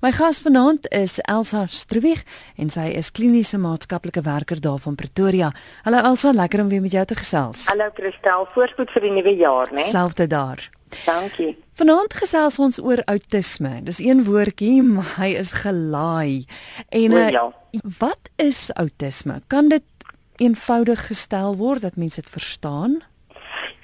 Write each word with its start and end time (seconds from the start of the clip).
My 0.00 0.12
gas 0.16 0.38
vanaand 0.40 0.86
is 0.88 1.18
Elsa 1.28 1.66
Struwig 1.68 2.22
en 2.56 2.70
sy 2.72 2.86
is 2.96 3.10
kliniese 3.12 3.58
maatskaplike 3.60 4.22
werker 4.24 4.56
daar 4.64 4.78
van 4.80 4.94
Pretoria. 4.96 5.50
Hallo 5.84 6.00
Elsa, 6.00 6.32
lekker 6.32 6.62
om 6.62 6.70
weer 6.72 6.80
met 6.80 6.94
jou 6.96 7.02
te 7.04 7.18
gesels. 7.18 7.66
Hallo 7.68 7.90
Christel, 7.92 8.46
voorspoed 8.54 8.94
vir 8.94 9.04
die 9.04 9.10
nuwe 9.18 9.34
jaar, 9.36 9.68
né? 9.76 9.84
Selfde 9.92 10.24
daar. 10.32 10.62
Dankie. 11.04 11.50
Vanaand 11.76 12.16
gesels 12.16 12.56
ons 12.64 12.80
oor 12.80 13.04
outisme. 13.12 13.74
Dis 13.84 14.00
een 14.00 14.24
woordjie, 14.24 14.80
maar 14.94 15.12
hy 15.18 15.34
is 15.42 15.52
gelaai. 15.60 16.48
En 16.88 17.18
o, 17.20 17.28
ja. 17.36 17.44
wat 18.00 18.32
is 18.40 18.70
outisme? 18.80 19.42
Kan 19.52 19.68
dit 19.68 19.84
eenvoudig 20.40 21.10
gestel 21.12 21.60
word 21.60 21.84
dat 21.84 22.00
mense 22.00 22.24
dit 22.24 22.32
verstaan? 22.40 23.02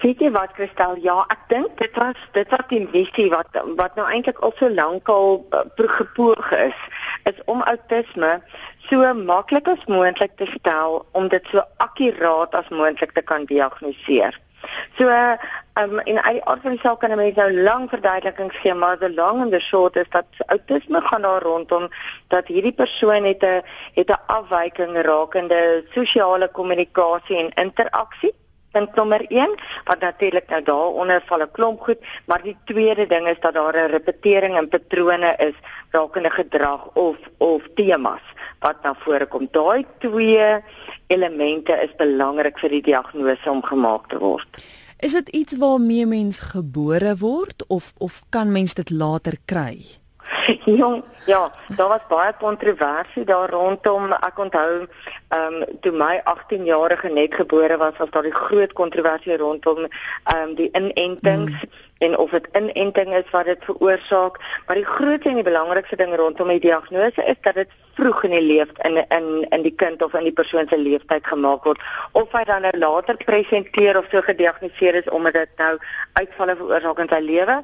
Weet 0.01 0.21
jy 0.21 0.31
wat 0.31 0.53
Kristel? 0.53 0.97
Ja, 1.03 1.25
ek 1.33 1.49
dink 1.49 1.79
dit 1.81 1.97
was 1.97 2.21
dit 2.33 2.51
wat 2.53 2.69
die 2.69 2.85
visie 2.93 3.29
wat 3.33 3.59
wat 3.81 3.97
nou 3.97 4.07
eintlik 4.09 4.39
al 4.45 4.53
so 4.59 4.69
lank 4.71 5.09
al 5.09 5.41
uh, 5.57 5.89
gepoog 5.99 6.53
is, 6.53 6.79
is 7.25 7.39
om 7.45 7.63
outisme 7.63 8.41
so 8.89 9.15
maklik 9.15 9.69
as 9.69 9.85
moontlik 9.91 10.37
te 10.37 10.47
stel 10.53 11.01
om 11.13 11.29
dit 11.29 11.53
so 11.53 11.65
akkuraat 11.83 12.55
as 12.55 12.69
moontlik 12.69 13.13
te 13.13 13.23
kan 13.23 13.49
diagnoseer. 13.51 14.37
So 14.99 15.09
ehm 15.09 15.39
um, 15.81 16.01
in 16.05 16.19
al 16.21 16.39
die 16.39 16.45
aard 16.45 16.63
van 16.63 16.77
die 16.77 16.81
saak 16.81 17.01
kan 17.01 17.17
mense 17.17 17.37
nou 17.41 17.63
lang 17.67 17.89
verduidelikings 17.93 18.57
gee, 18.63 18.75
maar 18.75 18.99
the 18.99 19.11
long 19.13 19.43
and 19.43 19.53
the 19.53 19.61
short 19.61 19.97
is 19.97 20.09
dat 20.11 20.27
outisme 20.47 21.01
gaan 21.01 21.23
daar 21.23 21.43
rondom 21.43 21.89
dat 22.29 22.47
hierdie 22.47 22.73
persoon 22.73 23.25
het 23.25 23.45
'n 23.45 23.63
het 23.95 24.11
'n 24.11 24.25
afwyking 24.27 24.97
rakende 25.03 25.85
sosiale 25.95 26.49
kommunikasie 26.49 27.39
en 27.39 27.55
interaksie 27.65 28.35
punt 28.77 28.95
nommer 28.95 29.25
1 29.33 29.55
wat 29.89 30.01
natuurlik 30.05 30.49
nou 30.53 30.63
daaronder 30.63 31.23
val 31.29 31.43
'n 31.43 31.51
klomp 31.57 31.81
goed, 31.81 32.01
maar 32.27 32.43
die 32.43 32.57
tweede 32.65 33.07
ding 33.07 33.29
is 33.29 33.41
dat 33.41 33.55
daar 33.55 33.77
'n 33.77 33.91
repetering 33.97 34.57
in 34.59 34.69
patrone 34.69 35.35
is 35.39 35.57
rakende 35.91 36.31
gedrag 36.31 36.89
of 36.95 37.17
of 37.39 37.63
temas 37.75 38.25
wat 38.61 38.83
na 38.83 38.95
vore 38.95 39.27
kom. 39.27 39.49
Daai 39.51 39.85
twee 39.99 40.63
elemente 41.07 41.73
is 41.73 41.97
belangrik 41.97 42.59
vir 42.59 42.71
die 42.71 42.83
diagnose 42.83 43.51
om 43.51 43.63
gemaak 43.63 44.09
te 44.09 44.19
word. 44.19 44.65
Is 45.01 45.13
dit 45.13 45.29
iets 45.29 45.57
waarmee 45.57 46.07
mens 46.07 46.41
gebore 46.41 47.17
word 47.17 47.65
of 47.69 47.93
of 47.99 48.23
kan 48.31 48.53
mens 48.53 48.75
dit 48.75 48.91
later 48.91 49.37
kry? 49.45 49.85
Jong, 50.81 51.05
ja, 51.27 51.53
daar 51.69 51.89
was 51.89 52.07
baie 52.09 52.33
kontroversie 52.39 53.25
daar 53.25 53.51
rondom. 53.51 54.13
Ek 54.13 54.39
onthou, 54.39 54.87
ehm 55.29 55.55
um, 55.55 55.65
toe 55.81 55.93
my 55.93 56.21
18-jarige 56.25 57.09
net 57.09 57.35
gebore 57.35 57.77
was, 57.77 57.97
was 57.99 58.11
daar 58.11 58.23
die 58.23 58.35
groot 58.35 58.73
kontroversie 58.73 59.37
rondom 59.37 59.87
ehm 59.87 60.43
um, 60.43 60.55
die 60.55 60.71
inentings 60.73 61.53
mm. 61.53 61.71
en 61.99 62.19
of 62.19 62.31
dit 62.31 62.49
inenting 62.53 63.15
is 63.15 63.31
wat 63.31 63.45
dit 63.45 63.65
veroorsaak. 63.65 64.41
Maar 64.67 64.77
die 64.77 64.91
grootste 64.93 65.29
en 65.29 65.41
die 65.41 65.51
belangrikste 65.51 65.97
ding 65.97 66.15
rondom 66.17 66.49
die 66.49 66.61
diagnose 66.61 67.25
is 67.25 67.41
dat 67.41 67.55
dit 67.55 67.69
vroeg 67.97 68.25
in 68.29 68.35
die 68.37 68.45
lewe 68.45 68.73
in 68.85 68.99
in 69.09 69.47
in 69.51 69.63
die 69.63 69.75
kind 69.75 70.03
of 70.03 70.15
in 70.15 70.27
die 70.29 70.33
persoon 70.33 70.69
se 70.69 70.79
lewenstyd 70.79 71.27
gemaak 71.27 71.65
word 71.65 71.81
of 72.13 72.33
hy 72.37 72.45
dan 72.45 72.67
nou 72.67 72.73
later 72.79 73.17
presenteer 73.25 73.99
of 73.99 74.11
so 74.13 74.21
gediagnoseer 74.21 75.01
is 75.01 75.09
omdat 75.19 75.39
dit 75.41 75.63
nou 75.63 75.73
uitvalle 76.21 76.57
veroorsaak 76.61 77.05
in 77.05 77.13
sy 77.15 77.21
lewe 77.25 77.57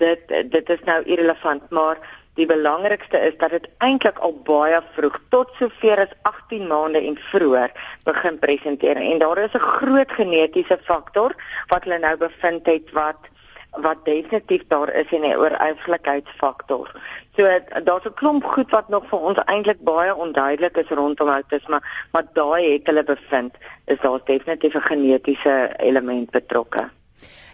dit 0.00 0.34
dit 0.52 0.72
is 0.76 0.82
nou 0.88 1.02
irrelevant 1.04 1.70
maar 1.70 2.00
die 2.38 2.46
belangrikste 2.46 3.18
is 3.28 3.36
dat 3.38 3.50
dit 3.56 3.66
eintlik 3.84 4.18
al 4.24 4.36
baie 4.46 4.78
vroeg 4.96 5.18
tot 5.34 5.50
sover 5.58 6.04
as 6.06 6.14
18 6.30 6.68
maande 6.70 7.02
en 7.10 7.18
vroeër 7.32 7.74
begin 8.08 8.38
presenteer 8.44 9.00
en 9.02 9.18
daar 9.18 9.38
is 9.44 9.56
'n 9.58 9.68
groot 9.80 10.12
genetiese 10.20 10.78
faktor 10.88 11.34
wat 11.68 11.84
hulle 11.84 11.98
nou 11.98 12.16
bevind 12.16 12.66
het 12.66 12.92
wat 12.92 13.30
wat 13.70 14.04
definitief 14.04 14.62
daar 14.68 14.92
is 14.94 15.12
en 15.12 15.20
'n 15.20 15.36
ooreiflikheidsfaktor. 15.36 16.90
So 17.36 17.42
daar's 17.84 18.04
'n 18.04 18.14
klomp 18.14 18.44
goed 18.44 18.70
wat 18.70 18.88
nog 18.88 19.04
vir 19.08 19.18
ons 19.18 19.38
eintlik 19.44 19.80
baie 19.80 20.14
onduidelik 20.14 20.76
is 20.76 20.88
rondom 20.88 21.28
outisme, 21.28 21.80
maar 22.12 22.24
daai 22.32 22.72
het 22.72 22.86
hulle 22.86 23.04
bevind 23.04 23.54
is 23.84 24.00
daar 24.00 24.20
definitief 24.24 24.74
'n 24.74 24.80
genetiese 24.80 25.70
element 25.76 26.30
betrokke. 26.30 26.90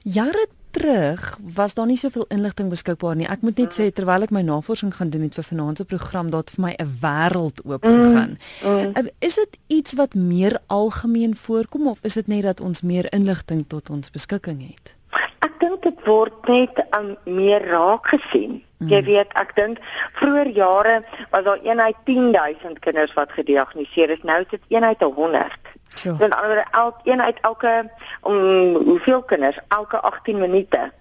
Jare 0.03 0.47
terug 0.77 1.39
was 1.55 1.75
daar 1.75 1.87
nie 1.87 1.97
soveel 1.97 2.25
inligting 2.29 2.69
beskikbaar 2.69 3.17
nie. 3.17 3.29
Ek 3.33 3.45
moet 3.47 3.59
net 3.63 3.77
sê 3.77 3.89
terwyl 3.95 4.27
ek 4.27 4.33
my 4.35 4.43
navorsing 4.45 4.93
gaan 4.97 5.11
doen 5.15 5.25
het 5.27 5.37
vir 5.39 5.47
vanaand 5.49 5.81
se 5.81 5.87
program, 5.89 6.31
dat 6.35 6.53
vir 6.55 6.65
my 6.67 6.73
'n 6.77 6.91
wêreld 7.05 7.63
oop 7.65 7.85
gegaan. 7.85 8.37
Mm, 8.65 8.93
mm. 8.93 9.09
Is 9.19 9.35
dit 9.35 9.57
iets 9.67 9.95
wat 9.95 10.15
meer 10.15 10.59
algemeen 10.67 11.37
voorkom 11.37 11.89
of 11.89 11.99
is 12.03 12.15
dit 12.15 12.27
net 12.27 12.43
dat 12.43 12.61
ons 12.61 12.83
meer 12.83 13.13
inligting 13.13 13.65
tot 13.69 13.91
ons 13.91 14.11
beskikking 14.11 14.61
het? 14.69 14.95
Ek 15.41 15.61
dink 15.61 15.83
dit 15.83 15.99
word 16.05 16.49
net 16.49 16.85
um, 16.99 17.17
meer 17.25 17.65
raak 17.65 18.07
gesien. 18.07 18.63
Mm. 18.79 18.89
Jy 18.89 19.03
weet, 19.03 19.33
ek 19.33 19.55
dink 19.57 19.79
vroeër 20.21 20.51
jare 20.53 21.05
was 21.31 21.45
daar 21.45 21.61
een 21.63 21.81
uit 21.81 21.97
10000 22.05 22.79
kinders 22.79 23.15
wat 23.15 23.33
gediagnoseer 23.33 24.11
is. 24.11 24.23
Nou 24.23 24.41
is 24.41 24.51
dit 24.51 24.63
een 24.69 24.85
uit 24.85 25.01
100. 25.01 25.66
Sure. 25.97 26.17
Dan 26.17 26.33
alre 26.37 26.65
elkeen 26.71 27.23
uit 27.23 27.41
elke 27.41 27.91
om 28.21 28.37
hoeveel 28.75 29.23
kinders 29.23 29.59
elke 29.69 30.01
18 30.01 30.39
minute 30.39 30.93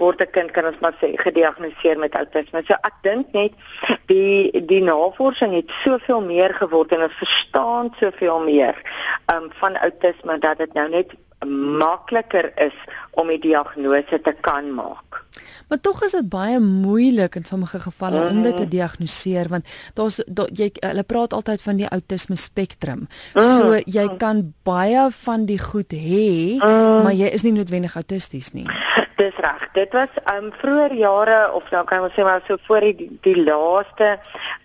word 0.00 0.20
'n 0.20 0.30
kind 0.30 0.50
kan 0.50 0.66
ons 0.66 0.80
maar 0.80 0.96
sê 1.00 1.08
gediagnoseer 1.14 1.98
met 1.98 2.14
autisme. 2.14 2.62
So 2.64 2.74
ek 2.88 2.96
dink 3.02 3.32
net 3.32 3.52
die 4.06 4.66
die 4.66 4.82
navorsing 4.82 5.54
het 5.54 5.70
soveel 5.84 6.22
meer 6.22 6.54
geword 6.54 6.92
en 6.92 7.02
ons 7.08 7.20
verstaan 7.22 7.94
soveel 8.00 8.40
meer 8.40 8.76
um 9.34 9.50
van 9.60 9.76
autisme 9.76 10.38
dat 10.38 10.58
dit 10.58 10.72
nou 10.72 10.88
net 10.88 11.12
makliker 11.46 12.52
is 12.60 12.76
om 13.10 13.28
die 13.32 13.40
diagnose 13.40 14.20
te 14.20 14.34
kan 14.40 14.74
maak. 14.74 15.24
Maar 15.70 15.80
tog 15.80 16.02
is 16.02 16.10
dit 16.10 16.28
baie 16.28 16.58
moeilik 16.58 17.34
in 17.34 17.44
sommige 17.44 17.80
gevalle 17.80 18.20
mm. 18.20 18.28
om 18.28 18.42
dit 18.42 18.56
te 18.56 18.68
diagnoseer 18.68 19.48
want 19.48 19.66
daar's 19.94 20.18
da, 20.26 20.48
jy 20.50 20.72
hulle 20.82 21.04
praat 21.06 21.32
altyd 21.32 21.62
van 21.62 21.78
die 21.78 21.88
autisme 21.88 22.36
spektrum. 22.36 23.06
Mm. 23.34 23.52
So 23.54 23.78
jy 23.86 24.06
kan 24.18 24.42
baie 24.66 25.06
van 25.22 25.46
die 25.46 25.60
goed 25.62 25.94
hê, 25.94 26.58
mm. 26.58 27.04
maar 27.06 27.14
jy 27.14 27.30
is 27.30 27.46
nie 27.46 27.54
noodwendig 27.54 27.94
autisties 27.94 28.50
nie. 28.56 28.66
Dis 29.20 29.36
reg. 29.44 29.68
Dit 29.76 29.94
was 29.94 30.18
um 30.32 30.50
vroeër 30.58 30.96
jare 30.98 31.38
of 31.54 31.70
nou 31.70 31.84
kan 31.86 32.02
ons 32.02 32.18
sê 32.18 32.26
maar 32.26 32.42
so 32.48 32.58
voor 32.66 32.88
die 32.88 33.06
die 33.22 33.36
laaste 33.38 34.16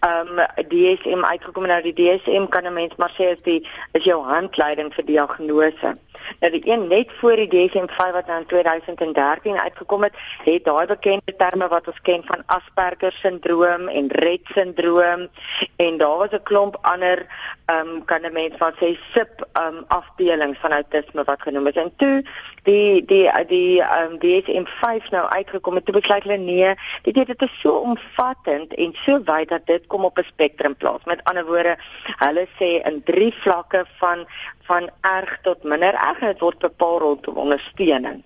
um 0.07 0.41
DSM 0.71 1.21
uitgekom 1.27 1.69
nou 1.69 1.81
die 1.85 1.93
DSM 2.01 2.49
kan 2.49 2.65
'n 2.65 2.73
mens 2.73 2.97
maar 2.97 3.13
sê 3.13 3.35
is 3.35 3.45
die 3.45 3.61
is 3.93 4.09
jou 4.09 4.23
handleiding 4.25 4.89
vir 4.93 5.05
diagnose. 5.05 5.93
Nou 6.39 6.51
die 6.51 6.71
een 6.71 6.87
net 6.87 7.11
voor 7.19 7.35
die 7.35 7.47
DSM-5 7.47 8.11
wat 8.11 8.27
nou 8.27 8.39
in 8.39 8.45
2013 8.45 9.57
uitgekom 9.57 10.03
het, 10.03 10.13
het 10.43 10.65
daai 10.65 10.85
bekende 10.85 11.35
terme 11.37 11.67
wat 11.67 11.87
ons 11.87 12.01
ken 12.01 12.23
van 12.25 12.43
Asperger 12.45 13.11
sindroom 13.11 13.87
en 13.87 14.07
Rett 14.07 14.47
sindroom 14.53 15.27
en 15.75 15.97
daar 15.97 16.17
was 16.17 16.31
'n 16.31 16.43
klomp 16.43 16.77
ander 16.81 17.25
ehm 17.65 17.87
um, 17.87 18.05
kan 18.05 18.21
'n 18.21 18.33
mens 18.33 18.53
van 18.57 18.73
sê 18.79 18.97
sub 19.13 19.47
ehm 19.53 19.75
um, 19.75 19.85
afdelings 19.87 20.59
van 20.59 20.71
autisme 20.71 21.23
wat 21.23 21.41
genoem 21.41 21.67
is. 21.67 21.73
En 21.73 21.93
toe 21.95 22.23
die 22.63 23.05
die 23.05 23.29
die 23.47 23.81
ehm 23.81 24.11
um, 24.11 24.19
DSM-5 24.19 25.09
nou 25.09 25.25
uitgekom 25.29 25.75
het, 25.75 25.85
toe 25.85 25.99
besluit 25.99 26.23
hulle 26.23 26.37
nee, 26.37 26.73
dit 27.01 27.13
dit 27.15 27.41
is 27.41 27.59
so 27.59 27.71
omvattend 27.71 28.73
en 28.73 28.93
so 28.93 29.21
wyd 29.23 29.49
dat 29.49 29.65
dit 29.65 29.87
kom 29.87 30.03
op 30.03 30.17
'n 30.17 30.23
spektrum 30.23 30.75
plaas. 30.75 31.03
Met 31.03 31.23
ander 31.23 31.45
woorde, 31.45 31.77
hulle 32.17 32.47
sê 32.59 32.69
in 32.89 33.01
drie 33.03 33.33
vlakke 33.33 33.85
van 33.97 34.27
van 34.67 34.89
erg 35.01 35.37
tot 35.41 35.63
minder 35.63 35.93
erg 35.93 36.21
en 36.21 36.33
dit 36.33 36.41
word 36.41 36.59
bepaal 36.59 36.99
rondom 36.99 37.37
ondersteuning. 37.45 38.23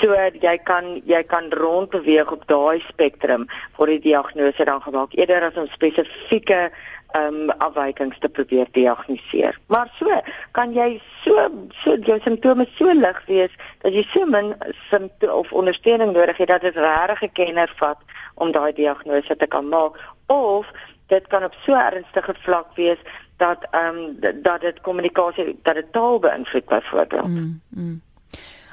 So 0.00 0.14
jy 0.42 0.56
kan 0.68 1.00
jy 1.06 1.22
kan 1.30 1.50
rondbeweeg 1.52 2.30
op 2.32 2.44
daai 2.50 2.82
spektrum 2.88 3.46
vir 3.78 3.92
die 3.94 4.02
diagnose 4.10 4.66
dan 4.68 4.82
gemaak 4.82 5.14
eerder 5.16 5.48
as 5.48 5.58
om 5.60 5.68
spesifieke 5.74 6.70
ehm 7.16 7.36
um, 7.46 7.50
afwykings 7.64 8.18
te 8.20 8.28
probeer 8.28 8.66
diagnoseer. 8.72 9.58
Maar 9.72 9.88
so 9.98 10.20
kan 10.52 10.74
jy 10.74 11.00
so 11.22 11.46
so 11.82 11.94
jou 12.08 12.18
simptome 12.24 12.66
so 12.74 12.92
lig 12.92 13.22
wees 13.26 13.54
dat 13.84 13.94
jy 13.94 14.02
so 14.10 14.26
min 14.26 14.52
simptome 14.90 15.32
of 15.32 15.52
ondersteuning 15.52 16.12
nodig 16.12 16.36
het 16.42 16.48
dat 16.48 16.66
dit 16.66 16.76
regtig 16.76 17.22
'n 17.22 17.32
kenner 17.32 17.72
vat 17.76 17.98
om 18.34 18.52
daai 18.52 18.72
diagnose 18.72 19.36
te 19.36 19.46
kan 19.46 19.68
maak 19.68 19.96
of 20.26 20.66
dit 21.06 21.26
kan 21.26 21.44
op 21.44 21.54
so 21.64 21.72
ernstige 21.72 22.34
vlak 22.42 22.74
wees 22.76 22.98
dat 23.36 23.66
ehm 23.70 23.96
um, 23.96 24.16
dat 24.42 24.60
dit 24.60 24.80
kommunikasie 24.80 25.58
dat 25.62 25.74
dit 25.74 25.92
taal 25.92 26.18
beïnvloed 26.18 26.64
byvoorbeeld. 26.64 27.28
Mm, 27.28 27.60
mm. 27.68 28.00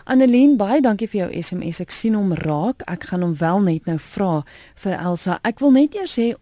Annelien, 0.04 0.58
baie 0.60 0.82
dankie 0.84 1.08
vir 1.08 1.20
jou 1.20 1.42
SMS. 1.42 1.80
Ek 1.80 1.94
sien 1.96 2.16
hom 2.18 2.34
raak. 2.36 2.84
Ek 2.92 3.06
gaan 3.08 3.24
hom 3.24 3.36
wel 3.40 3.62
net 3.64 3.86
nou 3.88 3.96
vra 4.04 4.42
vir 4.84 4.98
Elsa. 4.98 5.38
Ek 5.48 5.64
wil 5.64 5.72
net 5.72 5.96
eers 5.96 6.18
sê 6.20 6.34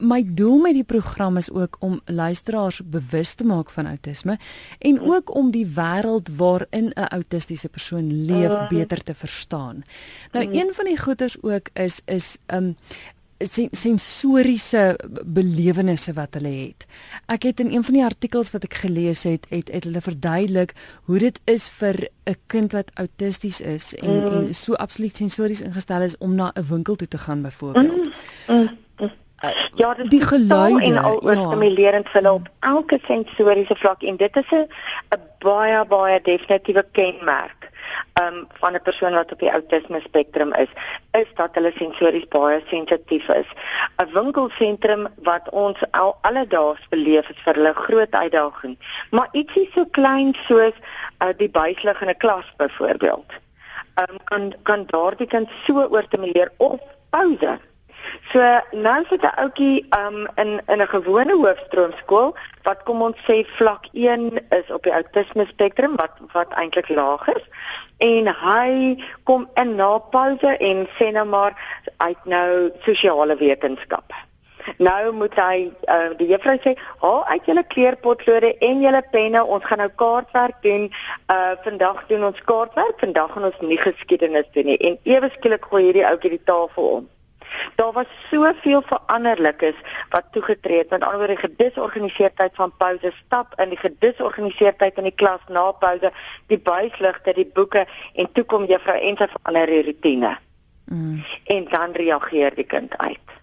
my 0.00 0.22
doel 0.24 0.62
met 0.62 0.76
die 0.78 0.86
program 0.86 1.36
is 1.36 1.50
ook 1.52 1.76
om 1.84 1.98
luisteraars 2.06 2.80
bewus 2.86 3.34
te 3.36 3.44
maak 3.44 3.70
van 3.74 3.90
outisme 3.90 4.38
en 4.78 5.00
ook 5.02 5.34
om 5.36 5.50
die 5.52 5.66
wêreld 5.76 6.30
waarin 6.36 6.92
'n 6.94 7.10
autistiese 7.10 7.68
persoon 7.68 8.24
leef 8.24 8.50
ah. 8.50 8.68
beter 8.68 9.02
te 9.02 9.14
verstaan. 9.14 9.84
Nou 10.32 10.46
een 10.52 10.70
van 10.74 10.84
die 10.84 10.98
goeters 10.98 11.42
ook 11.42 11.68
is 11.74 12.00
is 12.06 12.38
um 12.46 12.76
sensoriese 13.72 14.98
belewennisse 15.24 16.12
wat 16.12 16.34
hulle 16.36 16.52
het. 16.52 16.86
Ek 17.32 17.42
het 17.48 17.60
in 17.60 17.72
een 17.72 17.84
van 17.84 17.94
die 17.94 18.04
artikels 18.04 18.52
wat 18.52 18.64
ek 18.64 18.74
gelees 18.82 19.24
het, 19.28 19.46
het, 19.48 19.70
het 19.72 19.84
hulle 19.88 20.02
verduidelik 20.04 20.74
hoe 21.08 21.18
dit 21.18 21.40
is 21.44 21.68
vir 21.80 22.08
'n 22.28 22.36
kind 22.46 22.72
wat 22.72 22.90
autisties 22.94 23.60
is 23.60 23.94
en 23.94 24.10
mm. 24.10 24.26
en 24.26 24.54
so 24.54 24.74
absoluut 24.74 25.16
sensories 25.16 25.60
ingestel 25.60 26.02
is 26.02 26.18
om 26.18 26.34
na 26.34 26.52
'n 26.54 26.66
winkel 26.68 26.96
toe 26.96 27.08
te 27.08 27.18
gaan 27.18 27.42
byvoorbeeld. 27.42 28.12
Mm. 28.48 28.56
Mm. 28.56 28.70
Uh, 29.44 29.50
ja, 29.74 29.94
dit 29.94 30.10
die 30.10 30.20
geluide 30.20 30.84
en 30.84 30.96
al 30.96 31.30
ja. 31.32 31.46
stimulerend 31.46 32.08
vir 32.08 32.20
hulle 32.20 32.32
op 32.32 32.48
elke 32.60 32.98
sensoriese 33.06 33.76
vlak 33.76 34.02
en 34.02 34.16
dit 34.16 34.36
is 34.36 34.50
'n 34.52 34.66
baie 35.38 35.86
baie 35.88 36.20
definitiewe 36.22 36.84
kenmerk 36.92 37.59
um, 38.20 38.46
van 38.60 38.74
'n 38.74 38.82
persoon 38.82 39.12
wat 39.12 39.32
op 39.32 39.38
die 39.38 39.50
autisme 39.50 40.00
spektrum 40.00 40.52
is, 40.52 40.68
is 41.12 41.26
dat 41.34 41.54
hulle 41.54 41.72
sensories 41.74 42.28
baie 42.28 42.62
sensitief 42.66 43.28
is. 43.28 43.48
'n 43.96 44.12
Winkelsentrum 44.12 45.08
wat 45.22 45.50
ons 45.50 45.78
al 45.90 46.16
alledaags 46.20 46.88
beleef 46.88 47.28
is 47.28 47.42
vir 47.44 47.54
hulle 47.54 47.74
groot 47.74 48.12
uitdaging. 48.12 48.78
Maar 49.10 49.28
ietsie 49.32 49.70
so 49.74 49.84
klein 49.90 50.34
soos 50.46 50.76
uh, 51.22 51.28
die 51.36 51.50
buislig 51.50 52.00
in 52.00 52.08
'n 52.08 52.16
klas 52.16 52.46
byvoorbeeld. 52.56 53.30
Um, 54.00 54.16
kan 54.24 54.54
kan 54.62 54.84
daardie 54.86 55.26
kind 55.26 55.48
so 55.64 55.88
oorstimuleer 55.88 56.52
of 56.56 56.80
pouse 57.10 57.58
So 58.32 58.38
nou 58.72 59.04
sit 59.08 59.22
'n 59.22 59.38
ouetjie 59.42 59.86
um 59.96 60.28
in 60.36 60.60
in 60.66 60.82
'n 60.82 60.92
gewone 60.94 61.34
hoofstroomskool 61.42 62.34
wat 62.62 62.82
kom 62.84 63.02
ons 63.02 63.18
sê 63.28 63.46
vlak 63.58 63.84
1 63.92 64.38
is 64.60 64.70
op 64.70 64.82
die 64.82 64.92
autisme 64.92 65.46
spektrum 65.46 65.96
wat 65.96 66.14
wat 66.32 66.50
eintlik 66.52 66.88
laag 66.88 67.28
is 67.28 67.44
en 67.98 68.26
hy 68.26 68.96
kom 69.22 69.48
in 69.54 69.74
na 69.74 69.98
pouse 69.98 70.56
en 70.56 70.88
sê 70.98 71.12
nou 71.12 71.26
maar 71.26 71.54
uit 71.96 72.24
nou 72.24 72.72
sosiale 72.80 73.36
wetenskappe. 73.36 74.14
Nou 74.76 75.12
moet 75.12 75.36
hy 75.40 75.70
uh, 75.88 76.10
die 76.18 76.28
juffrou 76.28 76.56
sê, 76.60 76.74
"Haal 77.00 77.24
uit 77.26 77.46
julle 77.46 77.64
kleurpotlode 77.74 78.58
en 78.58 78.80
julle 78.80 79.02
penne, 79.10 79.44
ons 79.44 79.64
gaan 79.64 79.78
nou 79.78 79.88
kaartwerk 79.88 80.62
doen. 80.62 80.90
Uh 81.32 81.52
vandag 81.64 82.06
doen 82.06 82.24
ons 82.24 82.44
kaartwerk, 82.44 82.98
vandag 83.00 83.32
gaan 83.32 83.44
ons 83.44 83.60
nie 83.60 83.78
geskiedenis 83.78 84.52
doen 84.52 84.64
nie." 84.64 84.78
En 84.78 84.98
ewe 85.02 85.30
skielik 85.36 85.64
gooi 85.64 85.82
hierdie 85.84 86.06
ouetjie 86.06 86.36
die 86.36 86.44
tafel 86.44 86.88
om. 86.98 87.08
Daar 87.74 87.92
was 87.92 88.06
soveel 88.30 88.82
veranderlikes 88.86 89.74
wat 90.10 90.24
toegetree 90.32 90.78
het. 90.78 90.90
Met 90.90 91.02
ander 91.04 91.18
woorde, 91.18 91.36
gedisorganiseerdheid 91.36 92.54
van 92.54 92.72
pouse 92.76 93.12
stap 93.24 93.54
in 93.60 93.68
die 93.68 93.78
gedisorganiseerdheid 93.78 94.96
in 94.96 95.08
die 95.08 95.14
klas 95.14 95.40
na 95.48 95.70
pouse, 95.72 96.12
die 96.46 96.58
buisligte, 96.58 97.34
die 97.34 97.48
boeke 97.54 97.86
en 98.14 98.32
toe 98.32 98.44
kom 98.44 98.68
juffrou 98.70 98.98
Ense 98.98 99.28
verander 99.32 99.66
die 99.66 99.84
rotine. 99.84 100.36
Mm. 100.84 101.24
En 101.44 101.68
dan 101.70 101.92
reageer 101.92 102.54
die 102.54 102.66
kind 102.66 102.96
uit. 102.98 103.36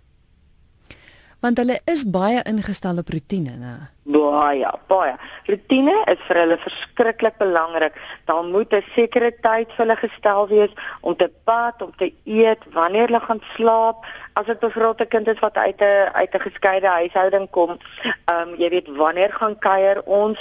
Want 1.40 1.58
hulle 1.58 1.80
is 1.86 2.04
baie 2.10 2.42
ingestel 2.50 2.98
op 2.98 3.10
rotine, 3.14 3.56
né? 3.62 3.76
Baie, 4.08 4.68
baie. 4.88 5.16
Rotine 5.50 5.94
is 6.08 6.22
vir 6.30 6.38
hulle 6.40 6.56
verskriklik 6.64 7.36
belangrik. 7.42 7.96
Daar 8.30 8.44
moet 8.44 8.72
'n 8.74 8.84
sekere 8.96 9.32
tyd 9.32 9.68
vir 9.68 9.84
hulle 9.84 9.96
gestel 9.96 10.48
wees 10.48 10.72
om 11.02 11.16
te 11.16 11.30
bad, 11.44 11.82
om 11.82 11.92
te 11.98 12.14
eet, 12.24 12.64
wanneer 12.72 13.08
hulle 13.08 13.20
gaan 13.20 13.42
slaap. 13.56 14.06
As 14.34 14.46
dit 14.46 14.64
'n 14.64 14.72
groot 14.72 15.08
kind 15.08 15.28
is 15.28 15.40
wat 15.40 15.58
uit 15.58 15.82
'n 15.82 16.10
uit 16.14 16.34
'n 16.36 16.40
geskeide 16.40 16.88
huishouding 16.88 17.50
kom, 17.50 17.78
ehm 18.26 18.48
um, 18.48 18.56
jy 18.56 18.70
weet 18.70 18.88
wanneer 18.96 19.34
gaan 19.34 19.60
kuier 19.60 20.02
ons, 20.06 20.40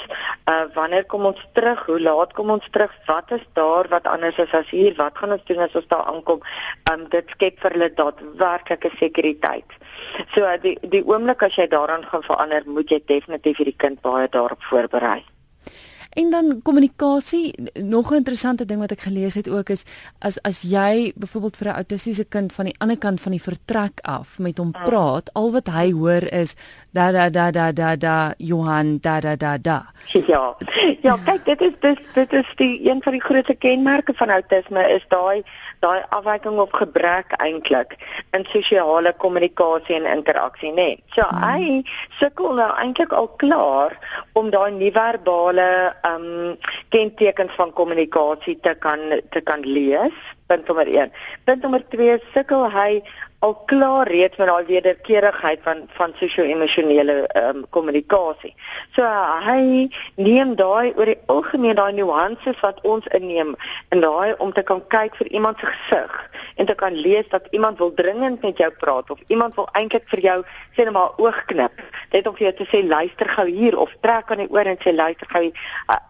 uh 0.49 0.65
wanneer 0.75 1.05
kom 1.05 1.25
ons 1.25 1.47
terug, 1.53 1.87
hoe 1.87 2.01
laat 2.01 2.33
kom 2.33 2.51
ons 2.51 2.69
terug, 2.71 2.93
wat 3.07 3.31
is 3.31 3.45
daar 3.53 3.89
wat 3.89 4.07
anders 4.07 4.39
is 4.39 4.53
as 4.53 4.71
hier, 4.71 4.95
wat 4.97 5.19
gaan 5.19 5.33
ons 5.33 5.45
doen 5.45 5.59
as 5.59 5.75
ons 5.75 5.89
daar 5.89 6.05
aankom? 6.05 6.41
Ehm 6.91 7.01
um, 7.01 7.09
dit 7.09 7.25
skep 7.31 7.61
vir 7.61 7.71
hulle 7.71 7.95
daadwerklike 7.95 8.91
sekuriteit. 8.99 9.71
So 10.35 10.47
die 10.63 10.79
die 10.83 11.03
oomblik 11.07 11.43
as 11.43 11.55
jy 11.55 11.67
daaraan 11.67 12.05
gaan 12.05 12.23
verander, 12.23 12.63
moet 12.67 12.91
jy 12.91 13.03
definitief 13.07 13.56
vir 13.56 13.73
die 13.73 13.76
kind 13.85 14.00
baie 14.05 14.29
daarop 14.29 14.62
voorberei. 14.70 15.23
En 16.17 16.31
dan 16.31 16.61
kommunikasie, 16.63 17.55
nog 17.75 18.11
'n 18.11 18.15
interessante 18.15 18.65
ding 18.65 18.81
wat 18.81 18.91
ek 18.91 19.01
gelees 19.01 19.35
het 19.35 19.49
ook 19.49 19.69
is 19.69 19.85
as 20.19 20.43
as 20.43 20.63
jy 20.63 21.13
byvoorbeeld 21.15 21.57
vir 21.57 21.67
'n 21.69 21.75
autistiese 21.75 22.25
kind 22.25 22.53
van 22.53 22.65
die 22.65 22.75
ander 22.79 22.99
kant 22.99 23.21
van 23.21 23.33
die 23.33 23.43
vertrek 23.43 23.99
af 24.03 24.39
met 24.39 24.59
hom 24.59 24.67
mm. 24.67 24.85
praat, 24.85 25.31
al 25.33 25.53
wat 25.53 25.67
hy 25.67 25.93
hoor 25.93 26.23
is 26.33 26.55
da 26.91 27.13
da 27.13 27.29
da 27.31 27.51
da 27.51 27.73
da 27.73 27.97
da 27.97 28.35
Johan 28.37 28.99
da 29.01 29.21
da 29.21 29.37
da 29.37 29.59
da. 29.59 29.87
Ja. 30.27 30.57
Ja, 31.03 31.17
kyk, 31.25 31.45
dit 31.45 31.61
is 31.61 31.73
dis 31.81 31.99
dit 32.15 32.33
is 32.33 32.53
die 32.57 32.91
een 32.91 33.03
van 33.03 33.13
die 33.13 33.23
grootste 33.23 33.55
kenmerke 33.55 34.15
van 34.15 34.31
outisme 34.31 34.89
is 34.89 35.05
daai 35.09 35.43
daai 35.79 36.03
afwyking 36.09 36.59
of 36.59 36.71
gebrek 36.71 37.33
eintlik 37.37 37.97
in 38.31 38.45
sosiale 38.49 39.13
kommunikasie 39.17 39.95
en 39.95 40.17
interaksie, 40.17 40.71
nê. 40.71 40.75
Nee. 40.75 41.03
So 41.07 41.23
mm. 41.31 41.43
hy 41.43 41.85
sukkel 42.19 42.55
nou 42.55 42.71
eintlik 42.81 43.13
al 43.13 43.29
klaar 43.37 43.99
om 44.33 44.51
daai 44.51 44.71
nie-verbale 44.73 45.69
um 46.06 46.56
kentekens 46.94 47.55
van 47.58 47.73
kommunikasie 47.73 48.58
te 48.62 48.75
kan 48.79 49.00
te 49.31 49.41
kan 49.41 49.64
lees. 49.67 50.17
Punt 50.47 50.67
nommer 50.69 50.87
1. 50.87 51.12
Punt 51.44 51.62
nommer 51.62 51.82
2 51.91 52.19
sukkel 52.35 52.69
hy 52.70 53.00
al 53.46 53.54
klaar 53.70 54.08
reeds 54.08 54.37
met 54.37 54.48
daai 54.50 54.64
wederkerigheid 54.66 55.60
van 55.62 55.84
van 55.98 56.14
sosio-emosionele 56.20 57.16
ehm 57.26 57.56
um, 57.56 57.64
kommunikasie. 57.70 58.54
So 58.96 59.06
hy 59.46 59.87
neem 60.14 60.54
daai 60.58 60.93
oor 60.96 61.10
die 61.12 61.19
algemeen 61.34 61.78
daai 61.78 61.93
nuances 61.93 62.58
wat 62.66 62.81
ons 62.82 63.06
inneem 63.19 63.54
in 63.94 64.02
daai 64.02 64.34
om 64.38 64.52
te 64.52 64.64
kan 64.70 64.82
kyk 64.94 65.14
vir 65.20 65.31
iemand 65.38 65.62
se 65.62 65.70
gesig 65.70 66.16
en 66.56 66.66
te 66.66 66.75
kan 66.75 66.94
lees 67.06 67.28
dat 67.31 67.46
iemand 67.50 67.78
wil 67.78 67.93
dringend 67.94 68.43
met 68.43 68.58
jou 68.58 68.70
praat 68.82 69.10
of 69.10 69.20
iemand 69.26 69.54
wil 69.54 69.69
eintlik 69.78 70.08
vir 70.14 70.25
jou 70.28 70.38
sê 70.76 70.84
net 70.84 70.93
maar 70.93 71.14
oog 71.22 71.38
knip. 71.52 71.84
Net 72.12 72.26
om 72.26 72.34
vir 72.37 72.48
jou 72.48 72.54
te 72.58 72.69
sê 72.72 72.82
luister 72.87 73.28
gou 73.37 73.46
hier 73.46 73.78
of 73.78 73.94
trek 74.00 74.31
aan 74.31 74.43
die 74.44 74.50
oor 74.50 74.69
en 74.72 74.81
sê 74.82 74.94
luister 74.94 75.31
gou. 75.32 75.44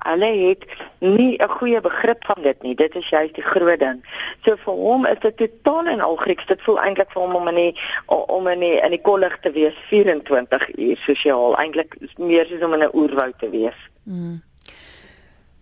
Hulle 0.06 0.32
het 0.40 0.64
nie 0.98 1.36
'n 1.36 1.54
goeie 1.58 1.80
begrip 1.80 2.24
van 2.24 2.42
dit 2.42 2.62
nie. 2.62 2.74
Dit 2.74 2.96
is 2.96 3.08
juist 3.08 3.34
die 3.34 3.44
groot 3.52 3.80
ding. 3.80 4.02
So 4.44 4.56
vir 4.56 4.74
hom 4.74 5.06
is 5.06 5.18
dit 5.20 5.36
totaal 5.36 5.86
en 5.86 6.00
al 6.00 6.16
Grieks. 6.16 6.46
Dit 6.46 6.62
voel 6.62 6.80
eintlik 6.80 7.10
vir 7.12 7.22
hom 7.26 7.36
om 7.42 7.52
in 7.52 7.60
die 7.60 7.72
om 8.06 8.48
in 8.54 8.64
die 8.64 8.74
in 8.78 8.94
die 8.94 9.02
kollig 9.02 9.38
te 9.42 9.52
wees 9.52 9.76
24 9.90 10.68
uur 10.78 11.04
sosiaal 11.04 11.56
eintlik 11.60 11.98
meer 12.16 12.46
soos 12.48 12.64
om 12.64 12.78
in 12.78 12.86
'n 12.86 12.94
oerwoud 12.94 13.38
te 13.38 13.50
wees. 13.50 13.78
Mm. 14.04 14.42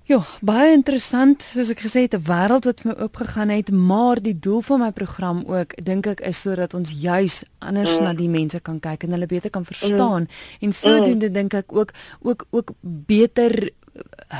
Ja, 0.05 0.19
baie 0.45 0.75
interessant, 0.77 1.41
soos 1.55 1.71
ek 1.73 1.81
gesê 1.81 2.03
het, 2.05 2.13
'n 2.13 2.27
wêreld 2.29 2.67
wat 2.69 2.81
vir 2.81 2.93
my 2.93 3.03
oopgegaan 3.03 3.49
het, 3.49 3.71
maar 3.71 4.21
die 4.21 4.39
doel 4.39 4.61
van 4.61 4.81
my 4.81 4.93
program 4.93 5.45
ook, 5.47 5.73
dink 5.85 6.07
ek, 6.07 6.21
is 6.21 6.41
sodat 6.41 6.75
ons 6.75 6.93
juis 6.93 7.45
anders 7.59 7.99
mm. 7.99 8.05
na 8.05 8.13
die 8.13 8.29
mense 8.29 8.61
kan 8.61 8.81
kyk 8.81 9.03
en 9.05 9.11
hulle 9.17 9.27
beter 9.27 9.51
kan 9.51 9.65
verstaan 9.65 10.29
mm. 10.29 10.29
en 10.61 10.73
sodoende 10.73 11.29
mm. 11.29 11.33
dink 11.33 11.55
ek 11.55 11.73
ook 11.73 11.93
ook 12.21 12.47
ook 12.51 12.71
beter 12.83 13.71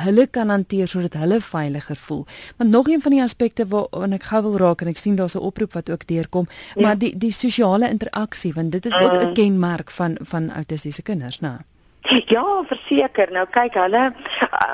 hulle 0.05 0.27
kan 0.27 0.49
hanteer 0.49 0.89
sodat 0.89 1.15
hulle 1.15 1.41
veiliger 1.41 1.97
voel. 1.97 2.27
Want 2.57 2.71
nog 2.71 2.89
een 2.89 3.03
van 3.03 3.11
die 3.11 3.23
aspekte 3.23 3.67
waaraan 3.67 4.13
ek 4.13 4.23
gou 4.31 4.43
wil 4.43 4.57
raak 4.57 4.81
en 4.81 4.89
ek 4.89 4.97
sien 4.97 5.17
daar's 5.17 5.35
'n 5.35 5.47
oproep 5.51 5.73
wat 5.73 5.91
ook 5.91 6.07
deurkom, 6.07 6.49
ja. 6.75 6.83
maar 6.83 6.99
die 6.99 7.19
die 7.19 7.33
sosiale 7.33 7.89
interaksie 7.89 8.53
want 8.53 8.73
dit 8.73 8.87
is 8.87 8.99
ook 8.99 9.13
'n 9.13 9.27
mm. 9.27 9.35
kenmerk 9.35 9.91
van 9.91 10.17
van 10.21 10.51
autistiese 10.51 11.03
kinders, 11.03 11.41
né? 11.41 11.49
Nou. 11.49 11.59
Ja, 12.35 12.45
verseker. 12.69 13.31
Nou 13.33 13.45
kyk 13.51 13.77
hulle 13.81 14.03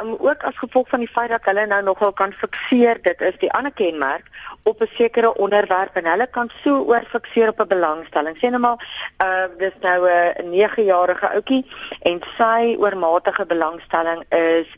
um, 0.01 0.15
ook 0.19 0.45
as 0.49 0.57
gevolg 0.59 0.89
van 0.91 1.05
die 1.05 1.11
feit 1.11 1.31
dat 1.31 1.47
hulle 1.47 1.67
nou 1.71 1.83
nogal 1.87 2.13
kan 2.13 2.33
fikseer, 2.33 2.99
dit 3.03 3.21
is 3.23 3.37
die 3.43 3.53
ander 3.55 3.73
kenmerk 3.73 4.27
op 4.63 4.83
'n 4.83 4.91
sekere 4.95 5.35
onderwerp 5.35 5.97
en 5.97 6.11
hulle 6.11 6.27
kan 6.27 6.51
so 6.63 6.83
oorfikseer 6.91 7.49
op 7.49 7.61
'n 7.61 7.69
belangstelling. 7.75 8.37
Sien 8.39 8.51
nou 8.51 8.63
maar, 8.63 8.79
uh 9.23 9.47
dis 9.59 9.77
nou 9.81 10.09
'n 10.09 10.51
9-jarige 10.51 11.29
ouetjie 11.29 11.67
en 12.03 12.21
sy 12.39 12.77
oormatige 12.79 13.47
belangstelling 13.47 14.25
is 14.29 14.69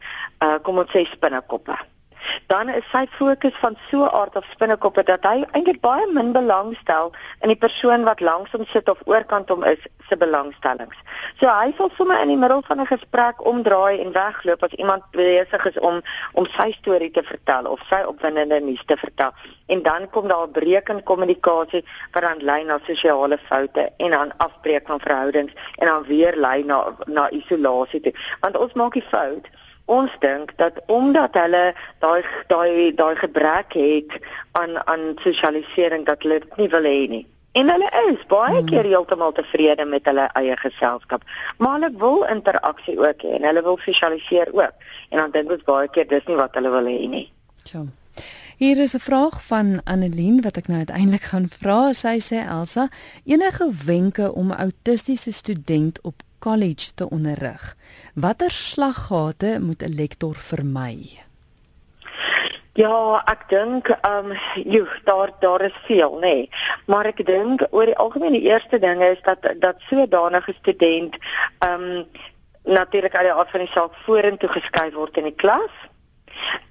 uh 0.44 0.58
kom 0.62 0.78
ons 0.78 0.92
sê 0.92 1.04
spinnekoppe 1.04 1.91
dan 2.46 2.68
is 2.68 2.84
sy 2.92 3.06
fokus 3.18 3.56
van 3.60 3.76
so 3.90 4.04
'n 4.04 4.14
aard 4.20 4.36
op 4.36 4.44
spinnekoppe 4.44 5.02
dat 5.02 5.24
hy 5.24 5.44
eintlik 5.52 5.80
baie 5.80 6.06
min 6.12 6.32
belangstel 6.32 7.12
in 7.40 7.48
die 7.48 7.62
persoon 7.66 8.04
wat 8.04 8.20
langs 8.20 8.50
hom 8.50 8.64
sit 8.66 8.88
of 8.88 9.00
oorkant 9.04 9.48
hom 9.48 9.64
is 9.64 9.82
se 10.08 10.16
belangstellings. 10.16 10.96
So 11.40 11.48
hy 11.48 11.72
sal 11.76 11.90
sommer 11.96 12.20
in 12.22 12.28
die 12.32 12.36
middel 12.36 12.62
van 12.68 12.80
'n 12.80 12.86
gesprek 12.86 13.46
omdraai 13.52 14.00
en 14.04 14.12
wegloop 14.12 14.62
as 14.62 14.78
iemand 14.82 15.02
besig 15.10 15.64
is 15.70 15.78
om 15.78 16.02
om 16.32 16.46
sy 16.46 16.72
storie 16.72 17.10
te 17.10 17.22
vertel 17.22 17.64
of 17.66 17.80
sy 17.90 18.02
opwindende 18.12 18.60
nuus 18.60 18.84
te 18.86 18.96
vertel. 18.96 19.32
En 19.66 19.82
dan 19.82 20.10
kom 20.10 20.28
daar 20.28 20.46
'n 20.46 20.50
breek 20.50 20.88
in 20.88 21.02
kommunikasie 21.02 21.84
wat 22.12 22.22
dan 22.22 22.44
lei 22.44 22.64
na 22.64 22.78
sosiale 22.86 23.38
foute 23.38 23.92
en 23.96 24.10
dan 24.10 24.36
afbreek 24.36 24.86
van 24.86 25.00
verhoudings 25.00 25.52
en 25.78 25.86
dan 25.86 26.02
weer 26.02 26.36
lei 26.36 26.62
na 26.64 26.78
na 27.06 27.30
isolasie 27.30 28.00
toe. 28.00 28.14
Want 28.40 28.58
ons 28.58 28.72
maak 28.72 28.92
die 28.92 29.08
fout 29.10 29.48
ons 29.96 30.14
dink 30.24 30.54
dat 30.62 30.80
omdat 30.86 31.36
hulle 31.38 31.64
daai 32.04 32.22
daai 32.52 32.94
daai 32.96 33.14
gebrek 33.24 33.76
het 33.78 34.16
aan 34.58 34.78
aan 34.86 35.12
sosialisering 35.24 36.06
dat 36.08 36.22
hulle 36.22 36.40
dit 36.40 36.58
nie 36.62 36.68
wil 36.74 36.88
hê 36.88 36.98
nie. 37.16 37.26
En 37.52 37.68
hulle 37.68 37.88
is 38.08 38.20
baie 38.32 38.58
hmm. 38.58 38.68
keer 38.70 38.86
heeltemal 38.88 39.34
tevrede 39.36 39.84
met 39.84 40.06
hulle 40.08 40.28
eie 40.40 40.56
geselskap, 40.56 41.24
maar 41.58 41.76
hulle 41.76 41.90
wil 42.00 42.22
interaksie 42.32 42.96
ook 43.00 43.24
hê 43.26 43.34
en 43.38 43.48
hulle 43.50 43.64
wil 43.66 43.80
sosialiseer 43.84 44.52
ook. 44.56 44.86
En 45.10 45.20
dan 45.20 45.34
dink 45.36 45.52
ons 45.52 45.66
baie 45.68 45.90
keer 45.92 46.08
dis 46.08 46.24
nie 46.30 46.38
wat 46.40 46.56
hulle 46.56 46.72
wil 46.72 46.88
hê 46.88 47.02
nie. 47.16 47.26
Tjoh. 47.68 47.90
Hier 48.62 48.78
is 48.78 48.94
'n 48.94 49.04
vraag 49.04 49.42
van 49.44 49.80
Annelien 49.84 50.42
wat 50.42 50.56
ek 50.56 50.68
nou 50.68 50.78
uiteindelik 50.78 51.22
gaan 51.22 51.48
vra. 51.60 51.92
Sy 51.92 52.20
sê 52.20 52.46
Elsa, 52.48 52.88
enige 53.24 53.66
wenke 53.84 54.32
om 54.32 54.52
'n 54.52 54.60
autistiese 54.66 55.32
student 55.32 56.00
op 56.02 56.22
college 56.42 56.94
te 56.94 57.06
onderrig. 57.10 57.76
Watter 58.14 58.50
slaggate 58.50 59.58
moet 59.60 59.82
'n 59.82 59.94
lektor 59.94 60.34
vermy? 60.34 61.22
Ja, 62.72 63.22
ek 63.28 63.42
dink 63.48 63.88
ehm 63.88 64.30
um, 64.30 64.36
joh, 64.64 64.88
daar 65.04 65.30
daar 65.40 65.60
is 65.60 65.76
veel, 65.84 66.14
nê. 66.14 66.20
Nee. 66.20 66.50
Maar 66.86 67.06
ek 67.10 67.26
dink 67.26 67.66
oor 67.70 67.84
die 67.84 67.96
algemeen 67.96 68.32
die 68.32 68.48
eerste 68.48 68.78
ding 68.78 69.02
is 69.02 69.20
dat 69.22 69.44
dat 69.60 69.76
sodanige 69.90 70.54
student 70.60 71.18
ehm 71.58 71.82
um, 71.82 72.06
natuurlik 72.64 73.14
uit 73.16 73.26
die 73.26 73.32
aard 73.32 73.50
van 73.50 73.60
die 73.60 73.72
saak 73.74 73.94
vorentoe 74.06 74.48
geskuif 74.48 74.94
word 74.94 75.16
in 75.16 75.28
die 75.28 75.34
klas. 75.44 75.74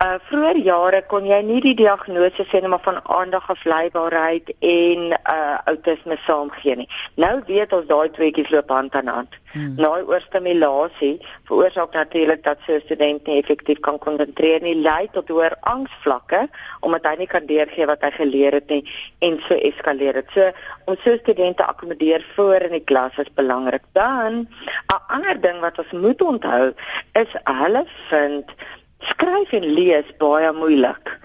Uh 0.02 0.18
vroeër 0.30 0.58
jare 0.66 1.02
kon 1.08 1.26
jy 1.26 1.42
nie 1.46 1.62
die 1.62 1.76
diagnose 1.78 2.46
sê 2.50 2.62
net 2.62 2.72
maar 2.74 2.84
van 2.86 3.00
aandagafleibaarheid 3.04 4.50
en 4.60 5.12
uh 5.14 5.58
outisme 5.72 6.18
saamgee 6.26 6.76
nie. 6.76 6.90
Nou 7.16 7.36
weet 7.48 7.74
ons 7.74 7.88
daai 7.88 8.10
tweeetjies 8.16 8.50
loop 8.50 8.70
hand 8.70 8.96
aan 8.96 9.08
hand. 9.08 9.38
Hmm. 9.52 9.74
Nou 9.76 9.98
oorstimulasie 10.08 11.14
veroorsaak 11.50 11.94
natuurlik 11.94 12.44
dat 12.44 12.58
so 12.66 12.74
'n 12.74 12.82
student 12.86 13.28
nie 13.28 13.42
effektief 13.42 13.80
kan 13.80 14.00
konsentreer 14.00 14.62
nie, 14.62 14.76
lei 14.76 15.10
tot 15.12 15.28
hoër 15.28 15.56
angsvlakke 15.62 16.48
omdat 16.80 17.06
hy 17.06 17.16
nie 17.18 17.28
kan 17.28 17.46
deurgee 17.46 17.86
wat 17.86 18.02
hy 18.02 18.12
geleer 18.12 18.54
het 18.54 18.70
nie 18.70 18.84
en 19.20 19.40
so 19.48 19.54
eskaleer 19.54 20.14
dit. 20.14 20.30
So 20.34 20.52
om 20.86 20.96
so 21.04 21.18
studente 21.18 21.66
akkommodeer 21.66 22.26
voor 22.36 22.62
in 22.62 22.72
die 22.72 22.84
klas 22.84 23.18
is 23.18 23.34
belangrik. 23.36 23.84
Dan 23.92 24.48
'n 24.90 25.02
ander 25.08 25.42
ding 25.42 25.60
wat 25.60 25.78
ons 25.78 25.92
moet 25.92 26.22
onthou 26.22 26.74
is 27.14 27.32
hulle 27.44 27.86
vind 28.10 28.46
skryf 29.02 29.54
en 29.58 29.66
lees 29.74 30.08
baie 30.18 30.52
moeilik. 30.54 31.20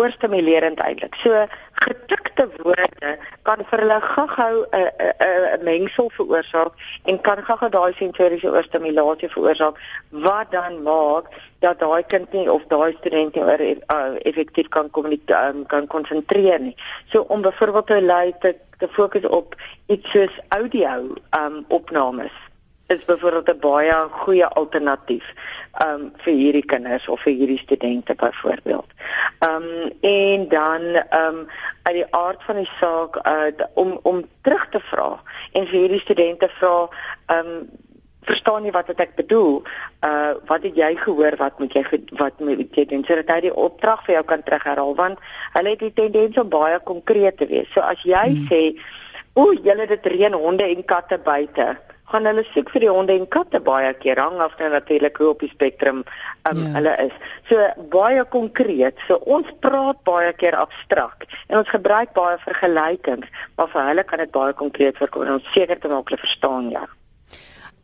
Oorstimulerend 0.00 0.80
eintlik. 0.80 1.14
So 1.20 1.46
getikte 1.84 2.46
woorde 2.62 3.12
kan 3.48 3.62
vir 3.70 3.82
hulle 3.82 3.98
gou-gou 4.06 4.64
'n 4.72 4.88
'n 5.00 5.44
'n 5.58 5.64
mengsel 5.64 6.10
veroorsaak 6.16 6.72
en 7.04 7.20
kan 7.20 7.42
gou-gou 7.48 7.68
daai 7.68 7.92
sensoriese 7.94 8.50
oorstimulasie 8.52 9.28
veroorsaak 9.28 9.76
wat 10.10 10.50
dan 10.52 10.82
maak 10.82 11.30
dat 11.58 11.80
daai 11.80 12.02
kind 12.02 12.32
nie 12.32 12.50
of 12.50 12.62
daai 12.68 12.92
student 12.98 13.34
nie 13.34 13.44
oor 13.44 13.60
uh, 13.60 14.16
effektief 14.30 14.68
kan 14.68 14.90
um, 14.94 15.66
kan 15.66 15.86
konsentreer 15.86 16.60
nie. 16.60 16.76
So 17.12 17.24
om 17.28 17.42
byvoorbeeld 17.42 18.02
lei 18.02 18.34
te, 18.40 18.56
te 18.78 18.88
fokus 18.88 19.26
op 19.26 19.54
iets 19.86 20.10
soos 20.10 20.34
audio 20.48 21.14
um 21.36 21.64
opnames 21.68 22.49
is 22.90 23.04
byvoorbeeld 23.04 23.48
'n 23.48 23.60
baie 23.60 23.94
goeie 24.10 24.46
alternatief 24.46 25.26
um 25.86 26.12
vir 26.22 26.34
hierdie 26.34 26.66
kinders 26.72 27.08
of 27.08 27.20
vir 27.22 27.32
hierdie 27.32 27.58
studente 27.58 28.14
byvoorbeeld. 28.14 28.90
Um 29.50 29.68
en 30.00 30.48
dan 30.48 30.82
um 31.22 31.46
uit 31.82 31.94
die 31.94 32.10
aard 32.14 32.42
van 32.42 32.56
die 32.56 32.70
saak 32.80 33.16
uh 33.26 33.66
om 33.74 33.98
om 34.02 34.24
terug 34.42 34.68
te 34.68 34.80
vra 34.80 35.22
en 35.52 35.66
vir 35.66 35.78
hierdie 35.80 36.00
studente 36.00 36.48
vra 36.58 36.88
um 37.38 37.68
verstaan 38.22 38.64
jy 38.64 38.70
wat 38.70 38.90
ek 39.00 39.14
bedoel? 39.16 39.62
Uh 40.04 40.32
wat 40.46 40.62
het 40.62 40.76
jy 40.76 40.96
gehoor? 40.96 41.36
Wat 41.36 41.58
moet 41.58 41.72
jy 41.72 41.84
wat 42.22 42.40
moet 42.40 42.74
jy 42.76 42.84
doen 42.84 43.04
sodat 43.04 43.30
hy 43.34 43.40
die 43.40 43.54
opdrag 43.54 44.04
vir 44.04 44.14
jou 44.14 44.24
kan 44.24 44.42
terugherhaal 44.42 44.94
want 44.94 45.18
hulle 45.52 45.76
het 45.76 45.84
die 45.86 45.92
tendens 45.92 46.36
om 46.36 46.48
baie 46.48 46.78
konkreet 46.78 47.38
te 47.38 47.46
wees. 47.46 47.70
So 47.72 47.80
as 47.80 48.02
jy 48.02 48.26
hmm. 48.28 48.48
sê, 48.50 48.80
"O, 49.34 49.52
julle 49.52 49.86
het 49.86 50.06
reën 50.06 50.34
honde 50.34 50.64
en 50.64 50.84
katte 50.84 51.18
buite." 51.18 51.76
Gaan 52.12 52.28
hulle 52.28 52.44
soek 52.50 52.70
vir 52.74 52.84
die 52.84 52.90
honde 52.90 53.16
en 53.16 53.28
katte 53.36 53.60
baie 53.64 53.92
keer 54.02 54.20
hang 54.20 54.40
af 54.44 54.56
nou 54.60 54.70
natuurlik 54.74 55.18
hoe 55.22 55.32
op 55.32 55.44
die 55.44 55.50
spektrum 55.52 56.02
um, 56.50 56.62
ja. 56.62 56.72
hulle 56.76 56.94
is. 57.06 57.16
So 57.50 57.66
baie 57.92 58.24
konkreet. 58.34 58.98
So 59.08 59.20
ons 59.26 59.50
praat 59.64 60.02
baie 60.08 60.32
keer 60.40 60.58
abstrakt 60.58 61.28
en 61.48 61.60
ons 61.62 61.74
gebruik 61.74 62.14
baie 62.18 62.38
vergelykings, 62.46 63.28
maar 63.56 63.70
vir 63.74 63.92
hulle 63.92 64.06
kan 64.08 64.24
dit 64.24 64.34
baie 64.34 64.56
konkreet 64.64 64.98
voorkom 64.98 65.26
en 65.26 65.36
ons 65.38 65.52
seker 65.54 65.78
te 65.80 65.92
maak 65.92 66.10
hulle 66.10 66.24
verstaan 66.24 66.72
ja. 66.74 66.86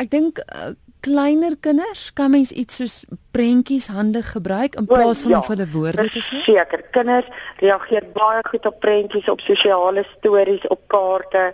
Ek 0.02 0.10
dink 0.12 0.42
uh, 0.44 0.74
kleiner 1.06 1.54
kinders 1.62 2.10
kan 2.18 2.32
mens 2.34 2.50
iets 2.50 2.80
soos 2.80 2.94
prentjies 3.36 3.86
handig 3.92 4.30
gebruik 4.32 4.74
in 4.80 4.86
plaas 4.88 5.22
van 5.22 5.30
ja, 5.30 5.40
om 5.40 5.50
hulle 5.52 5.66
woorde 5.70 6.06
te 6.10 6.22
gee? 6.24 6.40
Seker, 6.46 6.82
kinders 6.96 7.28
reageer 7.62 8.06
baie 8.16 8.42
goed 8.48 8.66
op 8.66 8.80
prentjies, 8.82 9.28
op 9.30 9.42
sosiale 9.44 10.02
stories, 10.16 10.64
op 10.74 10.82
kaarte. 10.92 11.44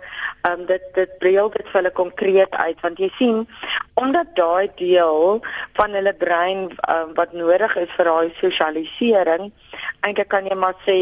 Ehm 0.41 0.63
um, 0.63 0.65
dit 0.69 0.87
dit 0.97 1.17
breel 1.21 1.51
dit 1.53 1.67
vir 1.69 1.79
hulle 1.81 1.93
konkreet 1.99 2.55
uit 2.65 2.81
want 2.85 2.99
jy 2.99 3.11
sien 3.19 3.43
omdat 4.01 4.33
daai 4.39 4.71
deel 4.79 5.43
van 5.77 5.93
hulle 5.99 6.13
brein 6.25 6.65
um, 6.89 7.13
wat 7.19 7.35
nodig 7.37 7.75
is 7.83 7.93
vir 7.97 8.09
daai 8.09 8.33
sosialisering, 8.41 9.51
eintlik 10.01 10.31
kan 10.33 10.49
jy 10.49 10.57
maar 10.57 10.79
sê 10.87 10.97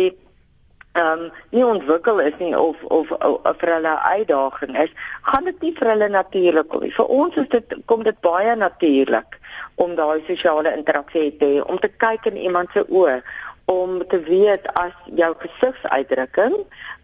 ehm 0.93 1.19
um, 1.19 1.29
nie 1.55 1.65
ontwikkel 1.65 2.19
is 2.19 2.33
nie 2.39 2.57
of 2.59 2.75
of, 2.83 3.11
of, 3.11 3.37
of 3.43 3.59
vir 3.59 3.69
hulle 3.73 3.93
uitdaging 3.99 4.77
is, 4.77 4.89
gaan 5.21 5.45
dit 5.47 5.61
nie 5.61 5.71
vir 5.77 5.89
hulle 5.93 6.09
natuurlik 6.11 6.67
kom 6.67 6.83
nie. 6.83 6.91
Vir 6.91 7.13
ons 7.19 7.37
is 7.39 7.47
dit 7.53 7.75
kom 7.85 8.03
dit 8.03 8.19
baie 8.27 8.55
natuurlik 8.55 9.37
om 9.75 9.95
daai 9.95 10.19
sosiale 10.27 10.73
interaksie 10.75 11.29
te 11.39 11.47
hê, 11.53 11.61
om 11.63 11.79
te 11.79 11.87
kyk 12.03 12.27
in 12.33 12.37
iemand 12.37 12.75
se 12.75 12.83
oë, 12.89 13.21
om 13.65 14.07
te 14.07 14.19
weet 14.19 14.67
as 14.73 14.93
jou 15.15 15.31
gesigsuitdrukking 15.43 16.55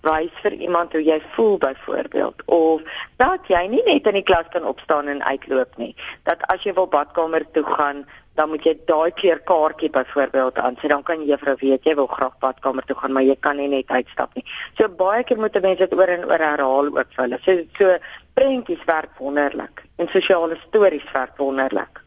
wys 0.08 0.32
vir 0.44 0.54
iemand 0.54 0.94
hoe 0.94 1.04
jy 1.04 1.18
voel 1.36 1.58
byvoorbeeld 1.58 2.42
of 2.46 2.82
dat 3.22 3.50
jy 3.52 3.64
nie 3.72 3.84
net 3.86 4.08
in 4.08 4.20
die 4.20 4.26
klas 4.26 4.48
kan 4.54 4.66
opstaan 4.66 5.08
en 5.08 5.24
uitloop 5.24 5.78
nie. 5.78 5.96
Dat 6.24 6.44
as 6.52 6.64
jy 6.64 6.74
wil 6.74 6.88
badkamer 6.88 7.46
toe 7.52 7.66
gaan, 7.68 8.06
dan 8.38 8.50
moet 8.54 8.66
jy 8.66 8.76
daai 8.90 9.12
keer 9.18 9.40
kaartjie 9.50 9.90
byvoorbeeld 9.90 10.60
aan 10.62 10.78
sê 10.82 10.90
dan 10.92 11.04
kan 11.04 11.24
juffrou 11.26 11.56
weet 11.62 11.86
jy 11.90 11.96
wil 11.98 12.10
graag 12.12 12.36
badkamer 12.44 12.86
toe 12.86 12.98
gaan 13.00 13.16
maar 13.18 13.26
jy 13.26 13.36
kan 13.42 13.58
nie 13.58 13.70
net 13.72 13.90
uitstap 13.90 14.36
nie. 14.38 14.46
So 14.78 14.90
baie 14.90 15.24
keer 15.24 15.42
moet 15.42 15.58
mense 15.62 15.86
dit 15.86 15.98
oor 15.98 16.14
en 16.18 16.26
oor 16.30 16.44
herhaal 16.50 16.92
ook 16.94 17.14
vir 17.16 17.24
hulle. 17.26 17.40
So 17.46 17.58
so 17.80 17.98
prentjies 18.38 18.84
werk 18.90 19.18
wonderlik 19.22 19.86
en 19.98 20.12
sosiale 20.14 20.60
stories 20.68 21.08
werk 21.14 21.40
wonderlik. 21.42 22.07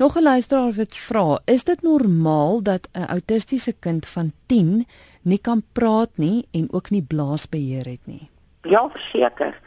Nog 0.00 0.16
'n 0.16 0.22
luisteraar 0.22 0.72
wat 0.72 0.96
vra, 0.96 1.40
is 1.44 1.64
dit 1.64 1.82
normaal 1.82 2.62
dat 2.62 2.88
'n 2.92 3.04
autistiese 3.04 3.72
kind 3.72 4.06
van 4.06 4.32
10 4.46 4.86
nie 5.22 5.38
kan 5.38 5.62
praat 5.72 6.10
nie 6.14 6.48
en 6.50 6.68
ook 6.70 6.90
nie 6.90 7.02
blaasbeheer 7.02 7.84
het 7.84 8.04
nie? 8.04 8.30
Ja, 8.62 8.90
seker. 8.94 9.60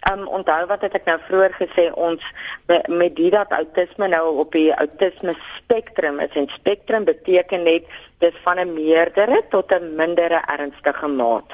Ehm 0.00 0.18
um, 0.18 0.26
onthou 0.26 0.66
wat 0.66 0.80
het 0.80 0.94
ek 0.94 1.04
nou 1.04 1.18
vroeër 1.28 1.54
gesê 1.58 1.92
ons 1.94 2.22
met, 2.66 2.88
met 2.88 3.16
dit 3.16 3.32
dat 3.32 3.50
outisme 3.50 4.08
nou 4.08 4.36
op 4.38 4.52
die 4.52 4.74
outisme 4.74 5.34
spektrum 5.56 6.20
is 6.20 6.34
en 6.34 6.48
spektrum 6.48 7.04
beteken 7.04 7.62
net 7.62 7.84
dis 8.18 8.36
van 8.44 8.58
'n 8.58 8.72
meerdere 8.74 9.42
tot 9.50 9.72
'n 9.72 9.94
mindere 9.94 10.40
ernstige 10.46 11.08
maat. 11.08 11.50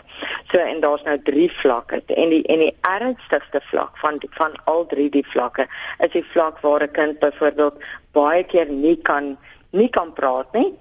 So 0.51 0.59
en 0.59 0.81
daar's 0.81 1.03
nou 1.03 1.23
drie 1.23 1.51
vlakke 1.53 2.03
en 2.07 2.29
die 2.29 2.43
en 2.43 2.59
die 2.59 2.77
ernstigste 2.81 3.61
vlak 3.71 3.99
van 3.99 4.19
die, 4.19 4.31
van 4.33 4.53
al 4.65 4.87
drie 4.87 5.11
die 5.11 5.27
vlakke 5.27 5.67
is 5.99 6.13
die 6.13 6.27
vlak 6.33 6.61
waar 6.61 6.83
'n 6.83 6.91
kind 6.91 7.19
byvoorbeeld 7.19 7.83
baie 8.13 8.45
keer 8.45 8.71
nie 8.71 8.97
kan 9.03 9.37
nie 9.73 9.89
kan 9.89 10.13
praat 10.13 10.53
nie. 10.53 10.73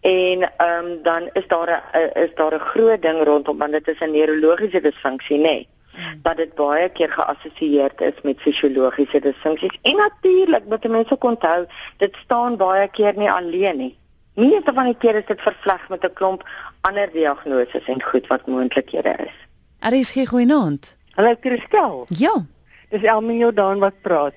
En 0.00 0.42
ehm 0.42 0.84
um, 0.84 1.02
dan 1.02 1.30
is 1.32 1.46
daar 1.48 1.70
'n 1.92 2.18
is 2.24 2.34
daar 2.34 2.54
'n 2.54 2.68
groot 2.72 3.02
ding 3.02 3.24
rondom 3.24 3.58
want 3.58 3.72
dit 3.72 3.88
is 3.88 4.00
'n 4.00 4.10
neurologiese 4.10 4.80
disfunksie, 4.80 5.38
nê. 5.38 5.66
Hmm. 5.90 6.20
Dat 6.22 6.36
dit 6.36 6.54
baie 6.54 6.88
keer 6.88 7.10
geassosieer 7.10 7.92
is 7.96 8.20
met 8.22 8.40
fisiologiese 8.40 9.20
disfunksies. 9.20 9.78
En 9.82 9.96
natuurlik, 9.96 10.64
moet 10.64 10.88
mense 10.88 11.12
ook 11.12 11.24
onthou, 11.24 11.66
dit 11.96 12.16
staan 12.24 12.56
baie 12.56 12.88
keer 12.88 13.16
nie 13.16 13.30
alleen 13.30 13.76
nie. 13.76 13.98
Meeste 14.34 14.72
van 14.74 14.84
die 14.84 14.96
keer 14.96 15.14
is 15.14 15.26
dit 15.26 15.40
vervleg 15.40 15.88
met 15.88 16.04
'n 16.04 16.12
klomp 16.12 16.48
ander 16.80 17.10
diagnoses 17.12 17.84
en 17.84 18.02
goed 18.02 18.26
wat 18.26 18.46
moontlikhede 18.46 19.14
is. 19.26 19.34
Er 19.78 19.92
is 19.92 20.10
geen 20.10 20.26
goeie 20.26 20.46
naam. 20.46 20.78
Hallo 21.10 21.34
Christel. 21.40 22.06
Ja. 22.08 22.46
Dis 22.88 23.02
Elmio 23.02 23.52
daan 23.52 23.78
wat 23.78 24.00
praat. 24.02 24.34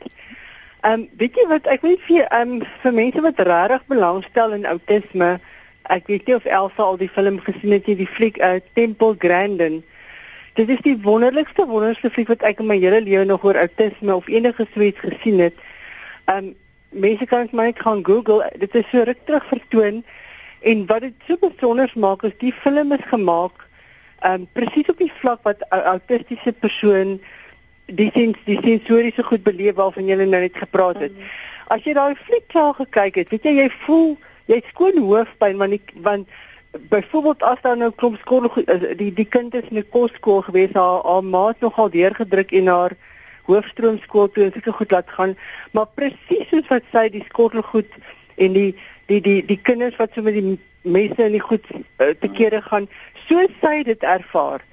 Ehm 0.81 0.93
um, 0.93 1.09
weet 1.17 1.35
jy 1.37 1.43
wat 1.45 1.67
ek 1.69 1.83
wil 1.85 1.97
vir 2.07 2.23
ehm 2.25 2.53
um, 2.57 2.61
vir 2.81 2.93
mense 2.97 3.21
wat 3.21 3.41
regtig 3.45 3.83
belangstel 3.91 4.53
in 4.55 4.63
outisme, 4.65 5.27
ek 5.93 6.07
weet 6.09 6.25
nie 6.25 6.35
of 6.35 6.45
Elsa 6.45 6.87
al 6.87 6.97
die 6.97 7.09
film 7.17 7.37
gesien 7.45 7.75
het 7.75 7.85
nie, 7.85 7.95
die 7.99 8.07
fliek 8.09 8.39
uh, 8.41 8.55
Temple 8.73 9.13
Grandin. 9.21 9.83
Dit 10.57 10.71
is 10.73 10.81
die 10.81 10.95
wonderlikste 11.03 11.67
wonderlikste 11.69 12.09
fliek 12.09 12.31
wat 12.33 12.45
ek 12.49 12.63
in 12.63 12.69
my 12.71 12.79
hele 12.81 13.03
lewe 13.05 13.27
nog 13.29 13.45
oor 13.45 13.59
outisme 13.61 14.15
of 14.15 14.31
enige 14.33 14.65
suits 14.73 15.05
gesien 15.05 15.37
het. 15.45 15.61
Ehm 16.25 16.49
um, 16.49 16.49
mense 17.05 17.25
kan 17.29 17.45
dit 17.45 17.53
maar 17.55 17.69
net 17.69 17.79
gaan 17.79 18.01
Google. 18.03 18.49
Dit 18.59 18.73
is 18.75 18.89
so 18.89 19.05
ruk 19.05 19.21
terug 19.25 19.45
vertoon 19.53 20.01
en 20.61 20.85
wat 20.89 21.05
dit 21.05 21.27
so 21.27 21.37
besonder 21.45 21.93
maak 21.95 22.25
is 22.25 22.33
die 22.41 22.55
film 22.63 22.97
is 22.97 23.05
gemaak 23.13 23.67
ehm 24.25 24.41
um, 24.41 24.49
presies 24.57 24.89
op 24.89 24.97
die 24.97 25.13
vlak 25.21 25.45
wat 25.45 25.61
'n 25.69 25.85
autistiese 25.93 26.51
persoon 26.53 27.19
die 27.85 28.11
sens 28.13 28.37
die 28.45 28.59
sensoriese 28.63 29.23
goed 29.23 29.43
beleef 29.43 29.75
waarvan 29.75 30.07
jy 30.07 30.15
nou 30.15 30.27
net 30.27 30.57
gepraat 30.57 30.99
het. 30.99 31.15
Mm. 31.15 31.33
As 31.67 31.83
jy 31.83 31.93
daai 31.93 32.15
fliek 32.15 32.47
klaar 32.47 32.73
gekyk 32.73 33.15
het, 33.15 33.29
weet 33.29 33.43
jy 33.43 33.55
jy 33.63 33.69
voel 33.85 34.17
jy 34.51 34.61
skoon 34.69 34.97
hoofpyn 34.97 35.57
want 35.57 35.77
die, 35.77 36.01
want 36.03 36.27
byvoorbeeld 36.91 37.43
as 37.43 37.61
daar 37.61 37.77
nou 37.77 37.91
klomp 37.91 38.19
skool 38.19 38.47
die 38.99 39.11
die 39.13 39.27
kind 39.27 39.55
is 39.55 39.67
in 39.69 39.77
'n 39.77 39.89
kosskool 39.89 40.41
gewees 40.41 40.73
haar 40.73 41.03
haar 41.03 41.23
maat 41.23 41.59
nogal 41.59 41.89
deurgedruk 41.89 42.51
en 42.51 42.67
haar 42.67 42.95
hoofstroomskool 43.45 44.31
toe 44.31 44.43
en 44.43 44.53
seker 44.53 44.73
goed 44.73 44.91
laat 44.91 45.09
gaan, 45.09 45.35
maar 45.71 45.87
presies 45.95 46.47
soos 46.49 46.67
wat 46.69 46.83
sy 46.93 47.09
die 47.09 47.23
skottelgoed 47.27 47.91
en 48.35 48.53
die 48.53 48.75
die 49.05 49.21
die 49.21 49.45
die 49.45 49.59
kinders 49.61 49.95
wat 49.99 50.13
so 50.13 50.21
met 50.21 50.33
die 50.33 50.59
mense 50.81 51.23
in 51.23 51.31
die 51.31 51.43
goed 51.43 51.65
uh, 51.71 52.13
te 52.21 52.29
kere 52.33 52.61
gaan, 52.61 52.87
so 53.27 53.43
sy 53.61 53.83
dit 53.83 54.03
ervaar 54.03 54.63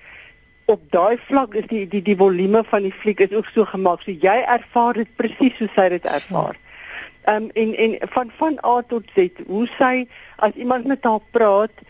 op 0.68 0.80
daai 0.92 1.16
vlak 1.28 1.54
is 1.54 1.66
die 1.70 1.86
die 1.88 2.02
die 2.04 2.16
volume 2.16 2.60
van 2.70 2.82
die 2.84 2.92
fliek 2.92 3.20
is 3.24 3.32
ook 3.32 3.46
so 3.54 3.64
gemaak 3.64 4.02
so 4.04 4.12
jy 4.12 4.38
ervaar 4.54 4.98
dit 5.00 5.12
presies 5.16 5.54
soos 5.56 5.72
sy 5.76 5.88
dit 5.94 6.08
ervaar. 6.18 6.58
Ehm 7.24 7.46
um, 7.46 7.50
en 7.62 7.74
en 7.84 7.94
van 8.16 8.32
van 8.40 8.58
A 8.64 8.74
tot 8.88 9.14
Z 9.14 9.46
hoe 9.46 9.66
sy 9.78 9.94
as 10.36 10.52
iemand 10.64 10.84
met 10.92 11.04
haar 11.08 11.24
praat 11.36 11.84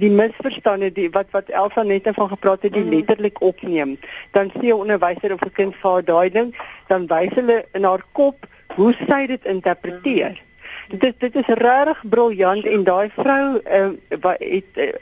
die 0.00 0.10
misverstande 0.10 0.90
die 0.92 1.10
wat 1.10 1.30
wat 1.36 1.48
Elsa 1.48 1.82
net 1.82 2.08
van 2.16 2.28
gepraat 2.28 2.62
het 2.62 2.72
die 2.72 2.84
mm. 2.84 2.90
letterlik 2.96 3.40
opneem 3.40 3.96
dan 4.32 4.50
sê 4.56 4.66
'n 4.72 4.72
onderwyser 4.72 5.32
of 5.32 5.44
'n 5.44 5.52
kind 5.60 5.74
vir 5.82 6.04
daai 6.04 6.30
ding 6.30 6.54
dan 6.88 7.06
wys 7.06 7.34
hulle 7.34 7.64
in 7.72 7.84
haar 7.84 8.04
kop 8.12 8.46
hoe 8.76 8.92
sy 9.06 9.26
dit 9.26 9.44
interpreteer 9.44 10.40
mm. 10.40 10.98
dit 10.98 11.04
is 11.04 11.14
dit 11.18 11.34
is 11.36 11.54
regtig 11.60 12.02
briljant 12.08 12.64
en 12.64 12.84
daai 12.84 13.10
vrou 13.16 13.60
uh, 13.78 13.90
wat 14.20 14.38
het 14.38 14.70
uh, 14.76 14.92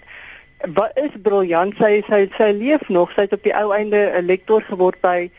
wat 0.75 0.91
is 0.95 1.15
briljant 1.23 1.75
sy 1.77 2.03
sy 2.07 2.27
sy 2.37 2.51
leef 2.57 2.89
nog. 2.89 3.11
Sy 3.13 3.27
het 3.27 3.33
op 3.33 3.43
die 3.43 3.55
ou 3.57 3.73
einde 3.75 4.13
'n 4.15 4.27
lektor 4.27 4.63
geword 4.63 5.01
by 5.01 5.31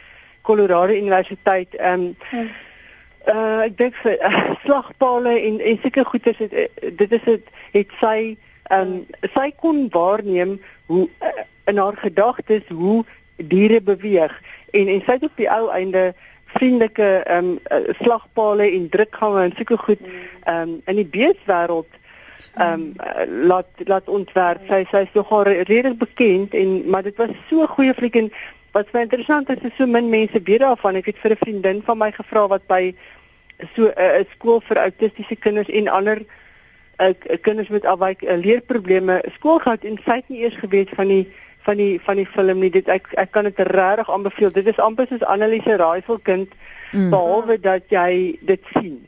Colorado 0.41 0.93
Universiteit. 0.93 1.75
Ehm 1.75 2.13
um, 2.31 2.49
uh 3.27 3.63
ek 3.63 3.77
dink 3.77 3.95
vir 3.95 4.17
uh, 4.19 4.51
slagpale 4.65 5.39
en 5.39 5.59
en 5.59 5.79
seker 5.81 6.05
goeders 6.05 6.37
het 6.37 6.53
uh, 6.53 6.67
dit 6.91 7.11
is 7.11 7.23
dit 7.23 7.47
het 7.71 7.87
sy 7.99 8.37
ehm 8.63 8.81
um, 8.81 9.05
sy 9.33 9.51
kon 9.55 9.87
waarneem 9.89 10.59
hoe 10.85 11.07
uh, 11.21 11.43
in 11.65 11.77
haar 11.77 11.97
gedagtes 11.97 12.67
hoe 12.67 13.05
diere 13.35 13.81
beweeg. 13.81 14.41
En 14.71 14.87
en 14.87 15.01
sy 15.05 15.11
het 15.11 15.23
op 15.23 15.37
die 15.39 15.49
ou 15.49 15.69
einde 15.71 16.13
vriendelike 16.45 17.23
ehm 17.23 17.45
um, 17.45 17.59
uh, 17.71 17.95
slagpale 18.01 18.71
en 18.71 18.89
drukgange 18.89 19.43
en 19.43 19.55
seker 19.55 19.77
goed 19.77 20.01
ehm 20.43 20.61
um, 20.69 20.81
in 20.85 20.95
die 20.95 21.11
beeswêreld 21.15 22.01
ehm 22.53 22.73
um, 22.73 22.93
laat 23.47 23.67
laat 23.85 24.09
ontwerp. 24.09 24.61
Sy 24.69 24.83
sy 24.91 25.05
is 25.07 25.13
nogal 25.13 25.43
redelik 25.43 25.97
bekend 25.97 26.53
en 26.53 26.89
maar 26.89 27.03
dit 27.03 27.15
was 27.17 27.29
so 27.49 27.61
'n 27.61 27.67
goeie 27.67 27.93
fliek 27.93 28.15
en 28.15 28.31
wat 28.71 28.91
my 28.93 29.01
interessant 29.01 29.49
is 29.49 29.61
is 29.61 29.75
so 29.77 29.85
min 29.85 30.09
mense 30.09 30.41
weet 30.43 30.59
daarvan. 30.59 30.95
Ek 30.95 31.05
het 31.05 31.17
vir 31.17 31.31
'n 31.31 31.43
vriendin 31.45 31.81
van 31.85 31.97
my 31.97 32.11
gevra 32.11 32.47
wat 32.47 32.67
by 32.67 32.95
so 33.75 33.85
'n 33.85 33.93
uh, 33.97 34.25
skool 34.35 34.61
vir 34.61 34.77
autistiese 34.77 35.35
kinders 35.35 35.69
en 35.69 35.87
ander 35.87 36.25
uh, 36.99 37.13
kinders 37.41 37.69
met 37.69 37.85
afwyk 37.85 38.21
uh, 38.21 38.37
leerprobleme 38.37 39.23
skool 39.33 39.59
gehad 39.59 39.83
en 39.83 39.97
sy 40.05 40.15
het 40.15 40.29
nie 40.29 40.39
eers 40.39 40.55
geweet 40.55 40.89
van 40.89 41.07
die 41.07 41.27
van 41.63 41.77
die 41.77 41.99
van 42.01 42.15
die 42.15 42.25
film 42.25 42.59
nie. 42.59 42.69
Dit 42.69 42.87
ek 42.87 43.07
ek 43.13 43.31
kan 43.31 43.43
dit 43.43 43.59
regtig 43.59 44.11
aanbeveel. 44.11 44.51
Dit 44.51 44.67
is 44.67 44.77
amper 44.79 45.07
soos 45.07 45.23
Annelise 45.23 45.75
Raaisel 45.75 46.19
kind 46.19 46.49
mm. 46.91 47.09
behalwe 47.09 47.59
dat 47.59 47.83
jy 47.89 48.37
dit 48.41 48.61
sien. 48.73 48.99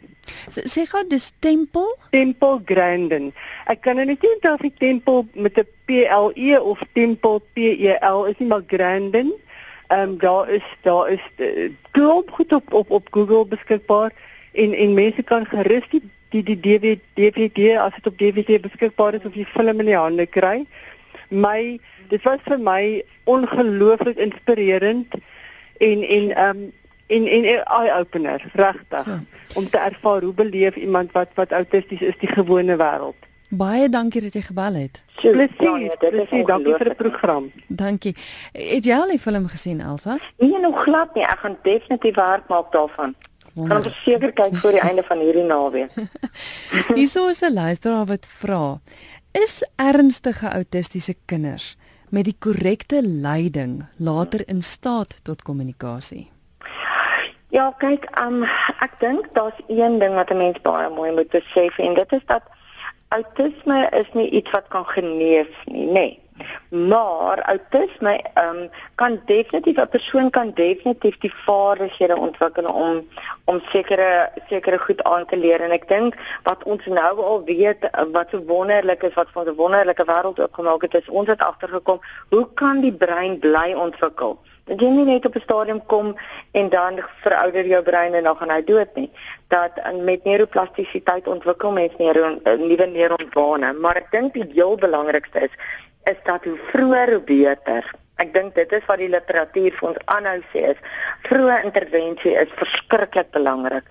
Sê 0.49 0.85
gou 0.89 1.03
dis 1.09 1.31
tempel? 1.39 1.87
Tempel 2.11 2.61
Grandin. 2.65 3.31
Ek 3.69 3.81
kan 3.85 3.97
nou 3.99 4.05
net 4.05 4.21
nie 4.21 4.33
onthou 4.35 4.53
of 4.57 4.63
die 4.65 4.73
tempel 4.79 5.25
met 5.33 5.57
'n 5.57 5.67
P 5.85 6.05
L 6.09 6.31
E 6.35 6.57
of 6.57 6.81
tempel 6.93 7.41
P 7.53 7.57
E 7.77 7.97
L 8.01 8.25
is 8.25 8.37
nie 8.39 8.47
maar 8.47 8.65
Grandin. 8.67 9.33
Ehm 9.87 10.09
um, 10.09 10.17
daar 10.17 10.49
is 10.49 10.65
daar 10.81 11.09
is 11.09 11.25
uh, 11.37 11.69
klop 11.91 12.31
goed 12.31 12.53
op 12.53 12.73
op 12.73 12.91
op 12.91 13.07
Google 13.11 13.45
beskikbaar 13.45 14.11
en 14.53 14.73
en 14.73 14.93
mense 14.93 15.23
kan 15.23 15.45
gerus 15.45 15.85
die 15.89 16.01
die 16.29 16.43
die 16.43 16.59
DVD 16.59 16.99
DVD 17.13 17.77
as 17.77 17.93
dit 17.93 18.07
op 18.07 18.17
DVD 18.17 18.61
beskikbaar 18.61 19.13
is 19.13 19.25
of 19.25 19.33
die 19.33 19.45
film 19.45 19.79
in 19.79 19.85
die 19.85 19.97
hande 19.97 20.25
kry. 20.25 20.65
My 21.29 21.79
dit 22.09 22.23
was 22.23 22.41
vir 22.45 22.59
my 22.59 23.03
ongelooflik 23.23 24.17
inspirerend 24.17 25.13
en 25.77 26.03
en 26.03 26.35
ehm 26.35 26.49
um, 26.57 26.71
en 27.07 27.27
en 27.27 27.45
eye 27.45 27.93
opener 27.99 28.51
regtig 28.53 29.05
ja. 29.05 29.19
om 29.53 29.69
te 29.69 29.77
ervaar 29.77 30.21
hoe 30.21 30.33
beleef 30.33 30.75
iemand 30.75 31.11
wat 31.11 31.29
wat 31.35 31.51
autisties 31.51 32.01
is 32.01 32.17
die 32.19 32.29
gewone 32.29 32.77
wêreld. 32.77 33.25
Baie 33.49 33.89
dankie 33.89 34.21
dat 34.21 34.33
jy 34.33 34.41
gebel 34.41 34.73
het. 34.73 34.97
Plesier, 35.21 35.77
ja, 35.85 35.95
plesier, 36.01 36.45
dankie 36.45 36.73
vir 36.73 36.89
die 36.89 36.97
program. 36.97 37.51
Dankie. 37.67 38.15
Het 38.51 38.87
jy 38.89 38.97
al 38.97 39.13
die 39.13 39.21
film 39.21 39.45
gesien, 39.47 39.79
Elsa? 39.81 40.17
Nee, 40.41 40.59
nog 40.59 40.81
glad 40.83 41.13
nie. 41.15 41.23
Ek 41.23 41.45
gaan 41.45 41.57
definitief 41.63 42.17
werk 42.17 42.49
maak 42.49 42.71
daarvan. 42.73 43.15
Gaan 43.55 43.85
verseker 43.85 44.33
kyk 44.35 44.57
voor 44.59 44.75
die 44.75 44.83
einde 44.83 45.03
van 45.07 45.21
hierdie 45.23 45.45
naweek. 45.47 45.93
Hierso 46.97 47.27
is 47.31 47.41
'n 47.41 47.53
luisteraar 47.53 48.05
wat 48.05 48.25
vra: 48.25 48.81
Is 49.31 49.63
ernstige 49.75 50.49
autistiese 50.49 51.15
kinders 51.25 51.77
met 52.09 52.25
die 52.25 52.35
korrekte 52.39 53.01
leiding 53.01 53.85
later 53.97 54.47
in 54.47 54.61
staat 54.61 55.19
tot 55.23 55.41
kommunikasie? 55.41 56.31
Ja, 57.49 57.71
kyk, 57.77 58.07
um, 58.19 58.43
ek 58.83 58.99
dink 58.99 59.27
daar's 59.33 59.59
een 59.67 59.99
ding 59.99 60.13
wat 60.15 60.29
'n 60.29 60.37
mens 60.37 60.61
baie 60.61 60.89
mooi 60.89 61.11
moet 61.11 61.29
besef 61.29 61.77
en 61.77 61.93
dit 61.93 62.11
is 62.11 62.25
dat 62.25 62.41
autisme 63.07 63.89
is 63.89 64.09
nie 64.13 64.29
iets 64.29 64.51
wat 64.51 64.67
kan 64.67 64.85
genees 64.85 65.53
nie, 65.65 65.85
nê. 65.85 65.91
Nee. 65.91 66.23
Maar 66.69 67.39
autisme 67.39 68.19
um, 68.37 68.69
kan 68.95 69.21
definitief 69.25 69.77
'n 69.77 69.87
persoon 69.89 70.29
kan 70.29 70.51
definitief 70.53 71.17
die 71.17 71.33
vaardighede 71.33 72.17
ontwikkel 72.17 72.65
om 72.65 73.07
om 73.43 73.61
sekere 73.65 74.29
sekere 74.49 74.77
goed 74.77 75.03
aan 75.03 75.25
te 75.25 75.37
leer 75.37 75.61
en 75.61 75.71
ek 75.71 75.87
dink 75.87 76.15
wat 76.43 76.63
ons 76.63 76.85
nou 76.85 77.21
al 77.21 77.43
weet 77.43 77.89
wat 78.11 78.27
so 78.29 78.43
wonderlik 78.43 79.03
is 79.03 79.13
wat 79.13 79.31
van 79.31 79.47
'n 79.47 79.55
wonderlike 79.55 80.05
wêreld 80.05 80.39
oopgemaak 80.39 80.81
het 80.81 80.93
is 80.93 81.09
ons 81.09 81.27
het 81.27 81.41
agtergekom 81.41 81.99
hoe 82.29 82.47
kan 82.53 82.81
die 82.81 82.93
brein 82.93 83.39
bly 83.39 83.73
ontwikkel? 83.73 84.39
Dat 84.65 84.81
jy 84.81 84.89
nie 84.89 85.05
net 85.05 85.25
op 85.25 85.35
'n 85.35 85.41
stadium 85.41 85.85
kom 85.85 86.15
en 86.51 86.69
dan 86.69 86.99
verouder 87.21 87.65
jou 87.65 87.83
brein 87.83 88.13
en 88.13 88.23
dan 88.23 88.37
gaan 88.37 88.49
hy 88.49 88.63
dood 88.63 88.95
nie. 88.95 89.11
Dat 89.47 89.71
met 90.01 90.23
neuroplastisiteit 90.23 91.27
ontwikkel 91.27 91.71
mens 91.71 91.93
neuron 91.97 92.39
eh, 92.43 92.53
nuwe 92.53 92.85
neuronbane, 92.85 93.73
maar 93.73 93.95
ek 93.95 94.11
dink 94.11 94.33
die 94.33 94.49
heel 94.53 94.75
belangrikste 94.75 95.39
is 95.39 95.53
is 96.03 96.17
dat 96.23 96.43
hoe 96.43 96.57
vroeër 96.71 97.11
hoe 97.11 97.21
beter. 97.21 97.93
Ek 98.15 98.33
dink 98.33 98.55
dit 98.55 98.71
is 98.71 98.85
wat 98.87 98.97
die 98.97 99.09
literatuur 99.09 99.73
vir 99.75 99.87
ons 99.89 100.03
aanhou 100.05 100.37
sê 100.53 100.61
is 100.71 100.79
vroeë 101.27 101.63
intervensie 101.63 102.35
is 102.39 102.53
verskriklik 102.61 103.31
belangrik. 103.31 103.83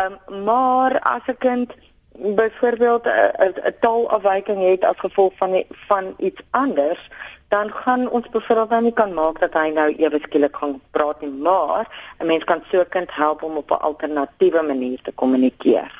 Ehm 0.00 0.18
um, 0.28 0.44
maar 0.44 0.98
as 1.00 1.22
'n 1.26 1.38
kind 1.38 1.72
byvoorbeeld 2.12 3.06
'n 3.06 3.74
taalafwyking 3.80 4.60
het 4.70 4.84
as 4.84 4.98
gevolg 4.98 5.32
van 5.36 5.52
die, 5.52 5.66
van 5.88 6.14
iets 6.18 6.40
anders, 6.50 7.08
dan 7.50 7.70
gaan 7.70 8.10
ons 8.10 8.28
byvoorbeeld 8.30 8.70
nou 8.70 8.82
nie 8.82 8.92
kan 8.92 9.14
maak 9.14 9.40
dat 9.42 9.54
hy 9.58 9.70
nou 9.74 9.88
ewe 9.98 10.18
skielik 10.22 10.56
gaan 10.56 10.76
praat 10.94 11.20
nie, 11.20 11.30
maar 11.30 11.86
'n 12.18 12.26
mens 12.26 12.44
kan 12.44 12.62
so 12.70 12.80
'n 12.80 12.88
kind 12.88 13.10
help 13.10 13.42
om 13.42 13.56
op 13.56 13.70
'n 13.70 13.82
alternatiewe 13.88 14.62
manier 14.62 15.00
te 15.02 15.12
kommunikeer. 15.12 15.90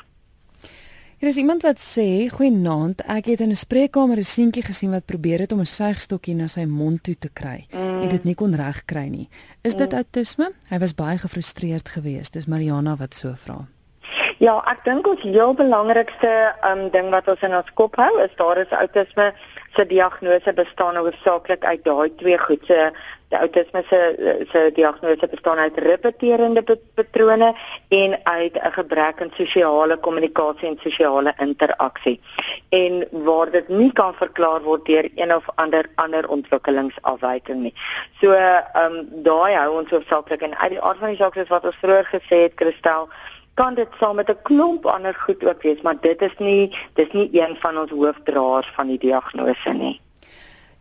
Hier 1.21 1.29
is 1.29 1.37
iemand 1.37 1.61
wat 1.61 1.79
sê, 1.79 2.29
"Goeienaand, 2.29 3.01
ek 3.01 3.25
het 3.25 3.39
in 3.39 3.49
'n 3.49 3.55
spreekkamer 3.55 4.17
'n 4.17 4.23
seentjie 4.23 4.63
gesien 4.63 4.91
wat 4.91 5.05
probeer 5.05 5.39
het 5.39 5.51
om 5.51 5.59
'n 5.59 5.65
suigstokkie 5.65 6.35
na 6.35 6.47
sy 6.47 6.63
mond 6.63 7.03
toe 7.03 7.17
te 7.19 7.29
kry 7.33 7.67
mm. 7.71 8.01
en 8.01 8.09
dit 8.09 8.23
nie 8.23 8.35
kon 8.35 8.55
regkry 8.55 9.07
nie. 9.07 9.29
Is 9.61 9.75
dit 9.75 9.91
mm. 9.91 9.95
autisme? 9.95 10.51
Hy 10.69 10.79
was 10.79 10.95
baie 10.95 11.17
gefrustreerd 11.17 11.89
geweest." 11.89 12.33
Dis 12.33 12.45
Mariana 12.45 12.95
wat 12.95 13.13
so 13.13 13.33
vra. 13.35 13.67
Ja, 14.37 14.57
ek 14.65 14.83
dink 14.83 15.07
ons 15.07 15.21
heel 15.21 15.53
belangrikste 15.53 16.55
um 16.71 16.89
ding 16.89 17.09
wat 17.09 17.27
ons 17.27 17.41
in 17.41 17.55
ons 17.55 17.73
kop 17.73 17.95
hou 17.95 18.21
is 18.23 18.33
daar 18.35 18.57
is 18.57 18.69
outisme 18.69 19.33
se 19.75 19.85
diagnose 19.87 20.53
bestaan 20.53 20.95
hoofsaaklik 20.95 21.65
uit 21.65 21.83
daai 21.83 22.15
twee 22.15 22.37
goed 22.37 22.65
se 22.67 22.91
die 23.31 23.39
outisme 23.39 23.83
se 23.89 23.99
se 24.51 24.71
diagnose 24.75 25.27
bestaan 25.31 25.57
uit 25.57 25.77
repeterende 25.79 26.63
patrone 26.95 27.53
en 27.89 28.19
uit 28.23 28.55
'n 28.55 28.71
gebrek 28.71 29.21
aan 29.21 29.31
sosiale 29.33 29.97
kommunikasie 29.97 30.67
en 30.67 30.77
sosiale 30.81 31.33
interaksie. 31.37 32.19
En 32.69 33.07
waar 33.11 33.51
dit 33.51 33.67
nie 33.67 33.93
kan 33.93 34.13
verklaar 34.13 34.61
word 34.61 34.85
deur 34.85 35.09
een 35.15 35.35
of 35.35 35.45
ander 35.55 35.85
ander 35.95 36.29
ontwikkelingsafwyking 36.29 37.61
nie. 37.61 37.73
So 38.21 38.31
um 38.83 39.07
daai 39.23 39.53
hou 39.55 39.79
ons 39.79 39.89
hoofsaaklik 39.89 40.41
en 40.41 40.57
uit 40.57 40.69
die 40.69 40.81
aard 40.81 40.97
van 40.97 41.09
die 41.09 41.17
saak 41.17 41.35
is 41.35 41.47
wat 41.47 41.65
ons 41.65 41.81
vroeër 41.81 42.05
gesê 42.05 42.37
het 42.41 42.53
Christel 42.55 43.09
kan 43.53 43.75
dit 43.75 43.87
saam 43.99 44.15
met 44.15 44.29
'n 44.29 44.41
klomp 44.43 44.85
ander 44.85 45.15
goed 45.15 45.43
ook 45.45 45.61
wees, 45.61 45.81
maar 45.81 45.97
dit 46.01 46.21
is 46.21 46.35
nie 46.37 46.75
dis 46.93 47.11
nie 47.11 47.29
een 47.31 47.55
van 47.59 47.77
ons 47.77 47.91
hoofdraers 47.91 48.71
van 48.75 48.87
die 48.87 48.99
diagnose 48.99 49.73
nie. 49.73 50.01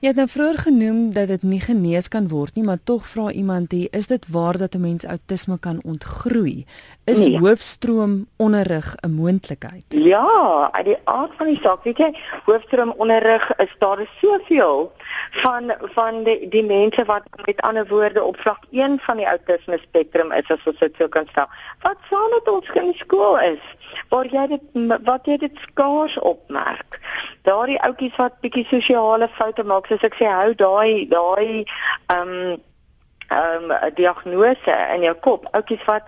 Jy 0.01 0.09
het 0.09 0.17
nou 0.17 0.29
vroeër 0.33 0.59
genoem 0.59 1.01
dat 1.13 1.29
dit 1.29 1.43
nie 1.43 1.61
genees 1.61 2.07
kan 2.09 2.29
word 2.29 2.55
nie, 2.57 2.63
maar 2.65 2.79
tog 2.85 3.09
vra 3.09 3.31
iemand 3.37 3.73
hier, 3.73 3.89
is 3.93 4.07
dit 4.07 4.29
waar 4.33 4.57
dat 4.59 4.75
'n 4.75 4.81
mens 4.81 5.05
outisme 5.05 5.59
kan 5.59 5.81
ontgroei? 5.85 6.65
Is 7.11 7.19
nee. 7.19 7.39
hoofstroom 7.39 8.27
onderrig 8.37 8.95
'n 9.01 9.11
moontlikheid? 9.11 9.85
Ja, 9.89 10.69
uit 10.73 10.85
die 10.85 10.99
aard 11.05 11.33
van 11.37 11.47
die 11.47 11.61
saak, 11.63 11.83
weet 11.83 11.99
jy, 11.99 12.11
hoofstroom 12.45 12.93
onderrig 12.97 13.57
is 13.57 13.75
daar 13.79 14.01
is 14.01 14.13
soveel 14.21 14.93
van 15.31 15.73
van 15.81 16.23
die 16.25 16.49
die 16.49 16.65
mense 16.65 17.05
wat 17.05 17.23
met 17.45 17.63
ander 17.63 17.87
woorde 17.87 18.23
op 18.23 18.37
vlak 18.41 18.63
1 18.71 18.99
van 19.01 19.17
die 19.17 19.29
outisme 19.29 19.79
spektrum 19.79 20.33
is 20.33 20.51
as 20.51 20.65
ons 20.65 20.79
dit 20.79 20.95
sou 20.99 21.09
kan 21.09 21.27
stel. 21.31 21.49
Wat 21.83 21.99
saam 22.11 22.31
met 22.31 22.49
ons 22.49 22.71
in 22.75 22.95
skool 22.95 23.39
is, 23.41 23.63
waar 24.09 24.27
jy 24.27 24.47
dit 24.47 24.63
wat 25.05 25.27
jy 25.27 25.37
dit 25.37 25.59
skaars 25.67 26.19
opmerk. 26.19 27.01
Daardie 27.43 27.81
ouetjies 27.81 28.17
wat 28.17 28.41
bietjie 28.41 28.67
sosiale 28.71 29.29
foute 29.29 29.65
maak 29.65 29.87
soos 29.87 30.03
ek 30.07 30.15
sê 30.15 30.31
hou 30.31 30.55
daai 30.55 31.09
daai 31.09 31.65
ehm 32.07 32.29
um, 32.29 32.59
ehm 33.31 33.71
um, 33.71 33.95
diagnose 33.95 34.77
in 34.95 35.03
jou 35.07 35.15
kop. 35.15 35.47
Ouetjies 35.55 35.85
wat 35.87 36.07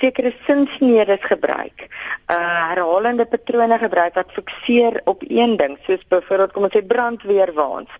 sekere 0.00 0.32
sinsnedes 0.46 1.22
gebruik, 1.22 1.86
uh 2.30 2.68
herhalende 2.70 3.26
patrone 3.26 3.78
gebruik 3.78 4.14
wat 4.14 4.32
fikseer 4.36 5.00
op 5.04 5.22
een 5.28 5.56
ding, 5.56 5.78
soos 5.86 6.02
byvoorbeeld 6.08 6.52
kom 6.52 6.68
ons 6.68 6.76
sê 6.76 6.82
brandweerwaans 6.86 7.90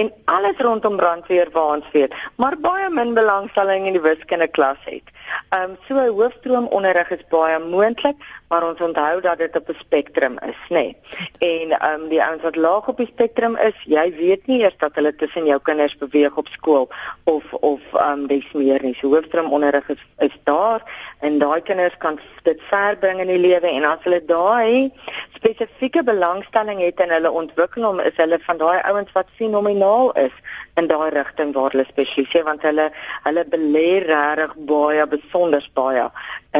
en 0.00 0.12
alles 0.24 0.58
rondom 0.58 0.96
brandweerwaans 0.96 1.90
weet, 1.92 2.14
maar 2.36 2.56
baie 2.60 2.88
min 2.90 3.14
belangstelling 3.14 3.86
in 3.86 3.98
die 3.98 4.04
wiskunde 4.04 4.48
klas 4.48 4.80
het. 4.84 5.12
Um, 5.56 5.76
so 5.88 5.94
'n 5.94 6.14
hoofstroomonderrig 6.18 7.10
is 7.10 7.24
baie 7.28 7.58
moontlik, 7.58 8.16
maar 8.48 8.68
ons 8.68 8.80
onthou 8.80 9.20
dat 9.20 9.38
dit 9.38 9.56
op 9.56 9.68
'n 9.68 9.78
spektrum 9.78 10.38
is, 10.38 10.60
nê. 10.68 10.68
Nee. 10.68 10.96
En 11.38 11.92
um, 11.92 12.08
die 12.08 12.22
ouens 12.22 12.42
wat 12.42 12.56
laag 12.56 12.88
op 12.88 12.96
die 12.96 13.06
spektrum 13.06 13.56
is, 13.56 13.76
jy 13.84 14.14
weet 14.16 14.46
nie 14.46 14.60
eers 14.60 14.76
dat 14.78 14.94
hulle 14.94 15.14
tussen 15.14 15.46
jou 15.46 15.60
kinders 15.62 15.96
beweeg 15.96 16.36
op 16.36 16.48
skool 16.48 16.88
of 17.24 17.52
of 17.52 17.80
um, 17.92 18.26
dis 18.26 18.52
meer 18.52 18.82
nie. 18.82 18.94
So 18.94 19.08
hoofstroomonderrig 19.08 19.88
is 19.88 20.02
is 20.18 20.36
daar 20.44 20.82
en 21.20 21.33
daai 21.38 21.60
kinders 21.62 21.94
kan 21.98 22.18
dit 22.44 22.60
verbring 22.68 23.20
in 23.22 23.30
die 23.32 23.40
lewe 23.40 23.70
en 23.70 23.86
as 23.88 24.02
hulle 24.04 24.20
daai 24.28 24.90
spesifieke 25.36 26.02
belangstelling 26.04 26.80
het 26.80 27.00
in 27.00 27.12
hulle 27.14 27.30
ontwikkeling, 27.30 28.00
is 28.04 28.16
hulle 28.20 28.38
van 28.46 28.60
daai 28.60 28.78
ouens 28.90 29.12
wat 29.16 29.32
fenomenaal 29.38 30.12
is 30.26 30.36
in 30.80 30.88
daai 30.90 31.10
rigting 31.16 31.54
waar 31.56 31.72
hulle 31.72 31.86
spesialiseer 31.88 32.44
want 32.48 32.62
hulle 32.68 32.90
hulle 33.26 33.44
belê 33.56 33.88
regtig 34.06 34.56
baie 34.70 35.06
besonder 35.16 35.70
baie 35.74 36.08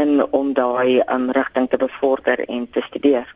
in 0.00 0.20
om 0.30 0.52
daai 0.54 1.02
um, 1.08 1.30
rigting 1.30 1.70
te 1.70 1.80
bevorder 1.80 2.44
en 2.48 2.68
te 2.70 2.82
studeer. 2.88 3.28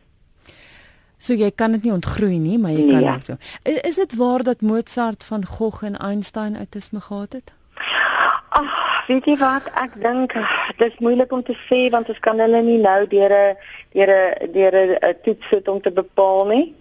So 1.19 1.35
jy 1.35 1.51
kan 1.51 1.75
dit 1.75 1.83
nie 1.83 1.91
ontgroei 1.91 2.37
nie, 2.39 2.57
maar 2.57 2.71
jy 2.71 2.85
nee, 2.87 2.95
kan 2.95 3.19
dit 3.19 3.31
so. 3.33 3.37
Is, 3.67 3.79
is 3.91 3.95
dit 3.99 4.15
waar 4.15 4.43
dat 4.47 4.61
Mozart 4.61 5.23
van 5.27 5.45
Gogh 5.45 5.83
en 5.83 5.97
Einstein 5.99 6.55
autisme 6.57 7.01
gehad 7.01 7.33
het? 7.33 7.51
Ag, 8.49 9.05
weet 9.07 9.25
jy 9.25 9.37
wat? 9.37 9.69
Ek 9.73 9.93
dink 10.01 10.33
dit 10.77 10.91
is 10.91 10.99
moeilik 10.99 11.31
om 11.31 11.43
te 11.43 11.55
sê 11.67 11.89
want 11.93 12.09
ons 12.09 12.19
kan 12.19 12.39
hulle 12.39 12.61
nie 12.61 12.79
nou 12.81 13.07
deur 13.07 13.33
'n 13.33 13.55
deur 13.93 14.11
'n 14.15 14.51
deur 14.51 14.75
'n 14.75 15.15
toets 15.23 15.47
sit 15.47 15.67
om 15.67 15.81
te 15.81 15.91
bepaal 15.91 16.45
nie. 16.45 16.75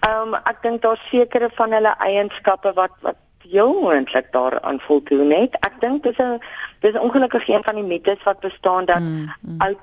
Ehm 0.00 0.34
um, 0.34 0.34
ek 0.34 0.62
dink 0.62 0.82
daar 0.82 1.00
sekere 1.10 1.50
van 1.54 1.72
hulle 1.72 1.94
eienskappe 1.98 2.72
wat 2.74 2.94
wat 3.00 3.16
heel 3.48 3.80
moontlik 3.80 4.32
daaraan 4.32 4.80
voldoen 4.80 5.30
het. 5.30 5.56
Ek 5.60 5.80
dink 5.80 6.02
dis 6.02 6.18
'n 6.18 6.40
dis 6.80 6.98
ongelukkig 6.98 7.48
een 7.48 7.64
van 7.64 7.74
die 7.74 7.84
mites 7.84 8.22
wat 8.22 8.40
bestaan 8.40 8.84
dat 8.84 9.00
mm, 9.00 9.32
mm. 9.40 9.60
uit 9.60 9.78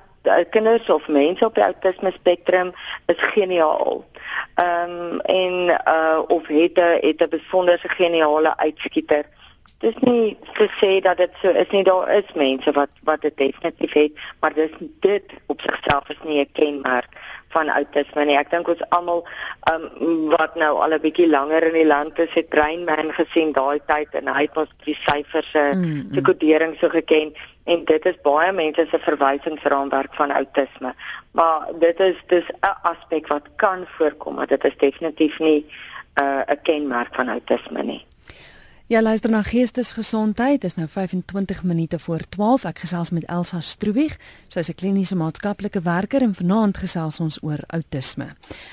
kinders 0.50 0.88
of 0.88 1.08
mense 1.08 1.44
op 1.44 1.54
die 1.54 1.64
autisme 1.64 2.12
spektrum 2.12 2.72
is 3.06 3.20
geniaal. 3.34 4.04
Ehm 4.54 4.90
um, 4.90 5.20
en 5.20 5.52
uh 5.88 6.18
of 6.26 6.46
het 6.46 6.76
'n 6.78 6.98
het 7.00 7.20
'n 7.20 7.28
besonderse 7.28 7.88
geniale 7.88 8.56
uitskieter. 8.56 9.24
Dis 9.84 9.96
nie 10.00 10.36
te 10.56 10.64
sê 10.80 11.00
dat 11.04 11.18
dit 11.20 11.32
so 11.42 11.52
is 11.52 11.70
nie. 11.74 11.84
Daar 11.84 12.08
is 12.16 12.28
mense 12.40 12.72
wat 12.72 12.92
wat 13.04 13.20
dit 13.20 13.36
definitief 13.36 13.92
het, 13.92 14.12
maar 14.40 14.54
dis 14.56 14.72
dit 15.04 15.34
op 15.52 15.60
sigself 15.60 16.08
is 16.08 16.22
nie 16.24 16.40
'n 16.40 16.52
kenmerk 16.52 17.10
van 17.54 17.68
autisme 17.68 18.24
nie. 18.24 18.36
Ek 18.36 18.50
dink 18.50 18.68
ons 18.68 18.82
almal 18.96 19.20
um, 19.72 19.84
wat 20.32 20.54
nou 20.54 20.72
al 20.82 20.94
'n 20.96 21.04
bietjie 21.04 21.28
langer 21.28 21.66
in 21.68 21.76
die 21.76 21.86
land 21.86 22.18
is, 22.18 22.32
het 22.34 22.48
Brainman 22.48 23.12
gesien 23.12 23.52
daai 23.52 23.80
tyd 23.86 24.08
en 24.20 24.28
hy 24.28 24.46
het 24.46 24.56
ons 24.56 24.72
die 24.84 24.96
syfers 25.06 25.50
se 25.50 25.64
mm, 25.74 26.08
mm. 26.10 26.22
kodering 26.22 26.76
so 26.80 26.88
geken 26.88 27.34
en 27.64 27.84
dit 27.84 28.06
is 28.06 28.22
baie 28.22 28.52
mense 28.52 28.86
se 28.90 28.98
verwysingsraamwerk 28.98 30.14
van 30.14 30.32
autisme. 30.32 30.94
Maar 31.32 31.68
dit 31.80 32.00
is 32.00 32.16
dis 32.26 32.48
'n 32.48 32.74
aspek 32.82 33.28
wat 33.28 33.46
kan 33.56 33.86
voorkom, 33.98 34.34
maar 34.34 34.46
dit 34.46 34.64
is 34.64 34.76
definitief 34.78 35.38
nie 35.38 35.66
uh, 36.18 36.24
'n 36.24 36.52
uh, 36.52 36.62
kenmerk 36.62 37.14
van 37.14 37.28
autisme 37.28 37.82
nie. 37.82 38.04
Ja, 38.94 39.02
luister 39.02 39.30
na 39.30 39.42
Geestesgesondheid. 39.42 40.60
Dit 40.60 40.70
is 40.70 40.74
nou 40.76 40.88
25 40.88 41.62
minute 41.62 41.98
voor 41.98 42.20
12. 42.28 42.64
Ek 42.64 42.78
gesels 42.78 43.10
met 43.10 43.24
Elsa 43.26 43.58
Stroebig. 43.60 44.14
Sy 44.48 44.58
is 44.58 44.68
'n 44.70 44.74
kliniese 44.74 45.16
maatskaplike 45.16 45.82
werker 45.82 46.22
en 46.22 46.34
vanaand 46.34 46.76
gesels 46.76 47.20
ons 47.20 47.42
oor 47.42 47.58
outisme. 47.66 48.26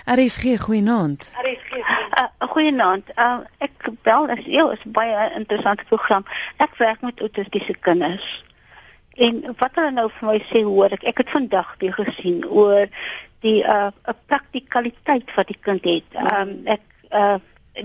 RSG, 0.06 0.62
goeienaand. 0.62 1.32
RSG. 1.42 1.74
Uh, 1.74 2.48
goeienaand. 2.54 3.10
Uh, 3.16 3.40
ek 3.58 3.90
bel 4.02 4.30
as 4.30 4.46
jy 4.46 4.72
is 4.72 4.84
baie 4.86 5.34
interessante 5.36 5.84
program. 5.90 6.26
Ek 6.58 6.78
werk 6.78 7.02
met 7.02 7.20
autistiese 7.20 7.74
kinders. 7.74 8.44
En 9.14 9.56
wat 9.58 9.72
hulle 9.74 9.92
nou 9.92 10.10
vir 10.20 10.28
my 10.28 10.40
sê 10.54 10.64
hoor 10.64 10.90
ek, 10.92 11.04
ek 11.04 11.18
het 11.18 11.30
vandag 11.30 11.76
weer 11.80 11.94
gesien 11.94 12.46
oor 12.46 12.86
die 13.40 13.64
uh 13.64 13.90
'n 14.06 14.16
praktikaliteit 14.26 15.34
wat 15.36 15.48
die 15.48 15.62
kind 15.62 15.84
het. 15.84 16.06
Um 16.14 16.62
ek 16.66 16.82
uh 17.10 17.40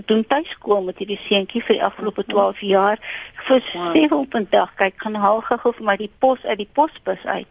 doen 0.05 0.25
tuiskool 0.27 0.83
met 0.83 0.97
hierdie 0.97 1.19
seentjie 1.25 1.61
vir 1.63 1.77
die 1.77 1.83
afgelope 1.83 2.25
12 2.27 2.63
jaar. 2.67 2.99
Vir 3.47 3.61
wow. 3.73 3.91
sewe 3.95 4.15
op 4.15 4.35
'n 4.35 4.47
dag 4.49 4.73
kyk 4.75 4.97
gaan 4.97 5.15
haal 5.15 5.41
gou 5.41 5.59
vir 5.73 5.83
my 5.83 5.95
die 5.97 6.11
pos 6.19 6.43
uit 6.43 6.57
die 6.57 6.69
posbus 6.73 7.23
uit. 7.25 7.47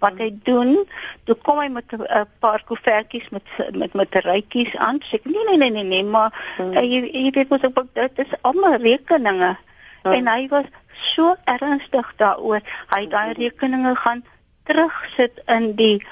Wat 0.00 0.16
hy 0.16 0.30
doen, 0.44 0.86
toe 1.24 1.34
kom 1.34 1.58
hy 1.58 1.68
met 1.68 1.92
'n 1.92 2.26
paar 2.40 2.62
koevertjies 2.64 3.28
met 3.28 3.46
met 3.72 3.94
met 3.94 4.14
rytjies 4.14 4.76
aan. 4.76 5.00
Sê 5.00 5.20
nee 5.24 5.44
nee 5.44 5.56
nee 5.56 5.70
nee 5.70 5.84
nee, 5.84 6.04
maar 6.04 6.32
hmm. 6.56 6.76
uh, 6.76 6.82
jy 6.82 7.10
jy 7.12 7.30
weet 7.30 7.48
mos 7.48 7.64
ook 7.64 7.84
dit 7.92 8.18
is 8.18 8.34
almal 8.40 8.76
rekeninge. 8.76 9.56
Hmm. 10.02 10.12
En 10.12 10.28
hy 10.28 10.48
was 10.48 10.68
so 10.92 11.36
ernstig 11.44 12.12
daaroor. 12.16 12.60
Hy 12.88 13.06
daai 13.06 13.32
rekeninge 13.32 13.94
gaan 13.96 14.24
terugsit 14.64 15.40
in 15.46 15.74
die 15.76 16.06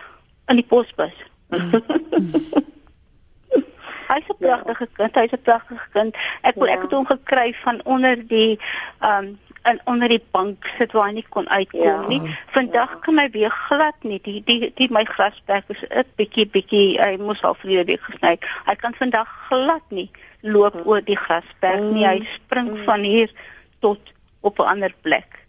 in 0.46 0.56
die 0.56 0.66
posbus. 0.66 1.14
Hmm. 1.48 1.70
Hy's 4.08 4.28
'n 4.28 4.38
pragtige 4.40 4.86
ja. 4.88 4.94
kind, 4.96 5.14
hy's 5.14 5.32
'n 5.32 5.42
pragtige 5.42 5.88
kind. 5.92 6.16
Ek 6.42 6.54
ja. 6.56 6.72
ek 6.74 6.82
het 6.82 6.92
hom 6.92 7.06
gekry 7.06 7.52
van 7.64 7.80
onder 7.84 8.16
die 8.28 8.58
ehm 9.00 9.24
um, 9.24 9.38
en 9.62 9.80
onder 9.84 10.08
die 10.08 10.22
bank 10.30 10.66
sit 10.78 10.92
waar 10.92 11.08
hy 11.08 11.18
nie 11.18 11.26
kon 11.28 11.48
uitkom 11.48 11.82
ja. 11.82 12.06
nie. 12.08 12.20
Vandag 12.54 12.92
ja. 12.94 13.00
kan 13.04 13.18
hy 13.18 13.26
weer 13.34 13.50
glad 13.50 13.96
nie. 14.02 14.20
Die 14.24 14.40
die 14.44 14.70
die 14.74 14.88
my 14.90 15.04
grasperk 15.04 15.68
is 15.74 15.82
'n 15.88 16.04
bietjie 16.16 16.46
bietjie 16.46 17.00
hy 17.00 17.16
moes 17.20 17.42
al 17.42 17.56
vrede 17.60 17.84
week 17.84 18.04
gesny. 18.08 18.38
Hy 18.66 18.74
kan 18.74 18.94
vandag 18.94 19.28
glad 19.48 19.84
nie 19.88 20.10
loop 20.40 20.74
mm. 20.74 20.86
oor 20.86 21.02
die 21.04 21.18
grasperk 21.18 21.82
nie. 21.92 22.06
Hy 22.06 22.24
spring 22.34 22.70
mm. 22.70 22.84
van 22.84 23.00
hier 23.00 23.32
tot 23.80 24.00
op 24.40 24.58
'n 24.58 24.70
ander 24.74 24.94
plek. 25.02 25.44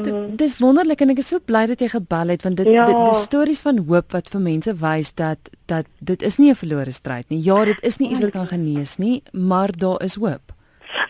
Mhm. 0.00 0.36
Dit 0.36 0.40
is 0.48 0.58
wonderlik 0.58 1.00
en 1.00 1.10
ek 1.10 1.18
is 1.22 1.28
so 1.28 1.38
bly 1.38 1.66
dat 1.66 1.80
jy 1.80 1.88
gebel 1.88 2.28
het 2.34 2.42
want 2.42 2.56
dit 2.56 2.68
ja. 2.72 2.86
dit 2.86 2.96
die 2.96 3.20
stories 3.20 3.62
van 3.66 3.78
hoop 3.88 4.12
wat 4.12 4.28
vir 4.28 4.40
mense 4.40 4.74
wys 4.82 5.12
dat 5.14 5.50
dat 5.66 5.86
dit 5.98 6.22
is 6.22 6.36
nie 6.38 6.50
'n 6.50 6.54
verlore 6.54 6.92
stryd 6.92 7.28
nie. 7.28 7.42
Ja, 7.42 7.64
dit 7.64 7.82
is 7.82 7.96
nie 7.96 8.10
iets 8.10 8.20
wat 8.20 8.30
kan 8.30 8.46
genees 8.46 8.96
nie, 8.96 9.22
maar 9.32 9.70
daar 9.72 10.02
is 10.02 10.14
hoop. 10.14 10.52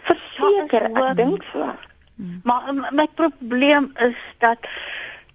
Verseker, 0.03 0.83
ek 0.83 1.16
dink 1.16 1.42
so. 1.53 1.75
Hmm. 2.16 2.40
Maar 2.44 2.75
my 2.92 3.07
probleem 3.14 3.92
is 4.01 4.16
dat 4.38 4.59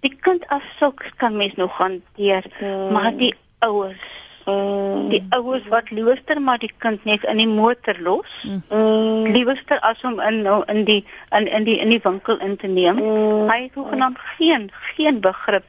die 0.00 0.16
kind 0.20 0.46
as 0.48 0.62
sulks 0.78 1.06
kan 1.16 1.36
mens 1.36 1.54
nog 1.54 1.70
hanteer, 1.78 2.44
hmm. 2.58 2.92
maar 2.92 3.16
die 3.16 3.34
ouers 3.58 4.02
Mm. 4.44 5.08
Die 5.08 5.22
ouers 5.30 5.66
wat 5.68 5.90
liewerster 5.90 6.40
maar 6.42 6.58
die 6.58 6.72
kind 6.78 7.04
net 7.04 7.24
in 7.24 7.36
die 7.36 7.48
motor 7.48 7.98
los. 8.00 8.30
Mm. 8.42 9.26
Liewerster 9.32 9.80
as 9.80 10.00
om 10.02 10.20
in 10.20 10.42
nou 10.42 10.62
in 10.66 10.84
die 10.84 11.04
in 11.30 11.46
in 11.46 11.64
die 11.64 11.78
in 11.78 11.88
die 11.88 12.00
winkel 12.02 12.38
in 12.38 12.56
te 12.56 12.66
neem. 12.66 12.96
Mm. 12.96 13.50
Hy 13.50 13.60
het 13.62 13.74
hoegenaamd 13.74 14.18
geen 14.36 14.70
geen 14.94 15.20
begrip 15.20 15.68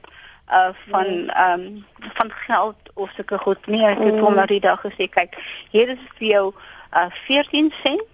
uh 0.52 0.70
van 0.90 1.30
ehm 1.30 1.60
um, 1.60 1.86
van 2.14 2.32
geld 2.32 2.78
of 2.94 3.12
sulke 3.16 3.38
goed 3.38 3.68
nie. 3.68 3.86
Ek 3.86 4.00
het 4.00 4.20
hom 4.20 4.34
mm. 4.34 4.36
na 4.36 4.46
die 4.46 4.60
dag 4.60 4.82
gesê 4.82 5.08
kyk, 5.10 5.38
hier 5.72 5.90
is 5.90 6.02
vir 6.18 6.28
jou 6.28 6.46
uh 6.94 7.08
14 7.26 7.72
sent 7.84 8.12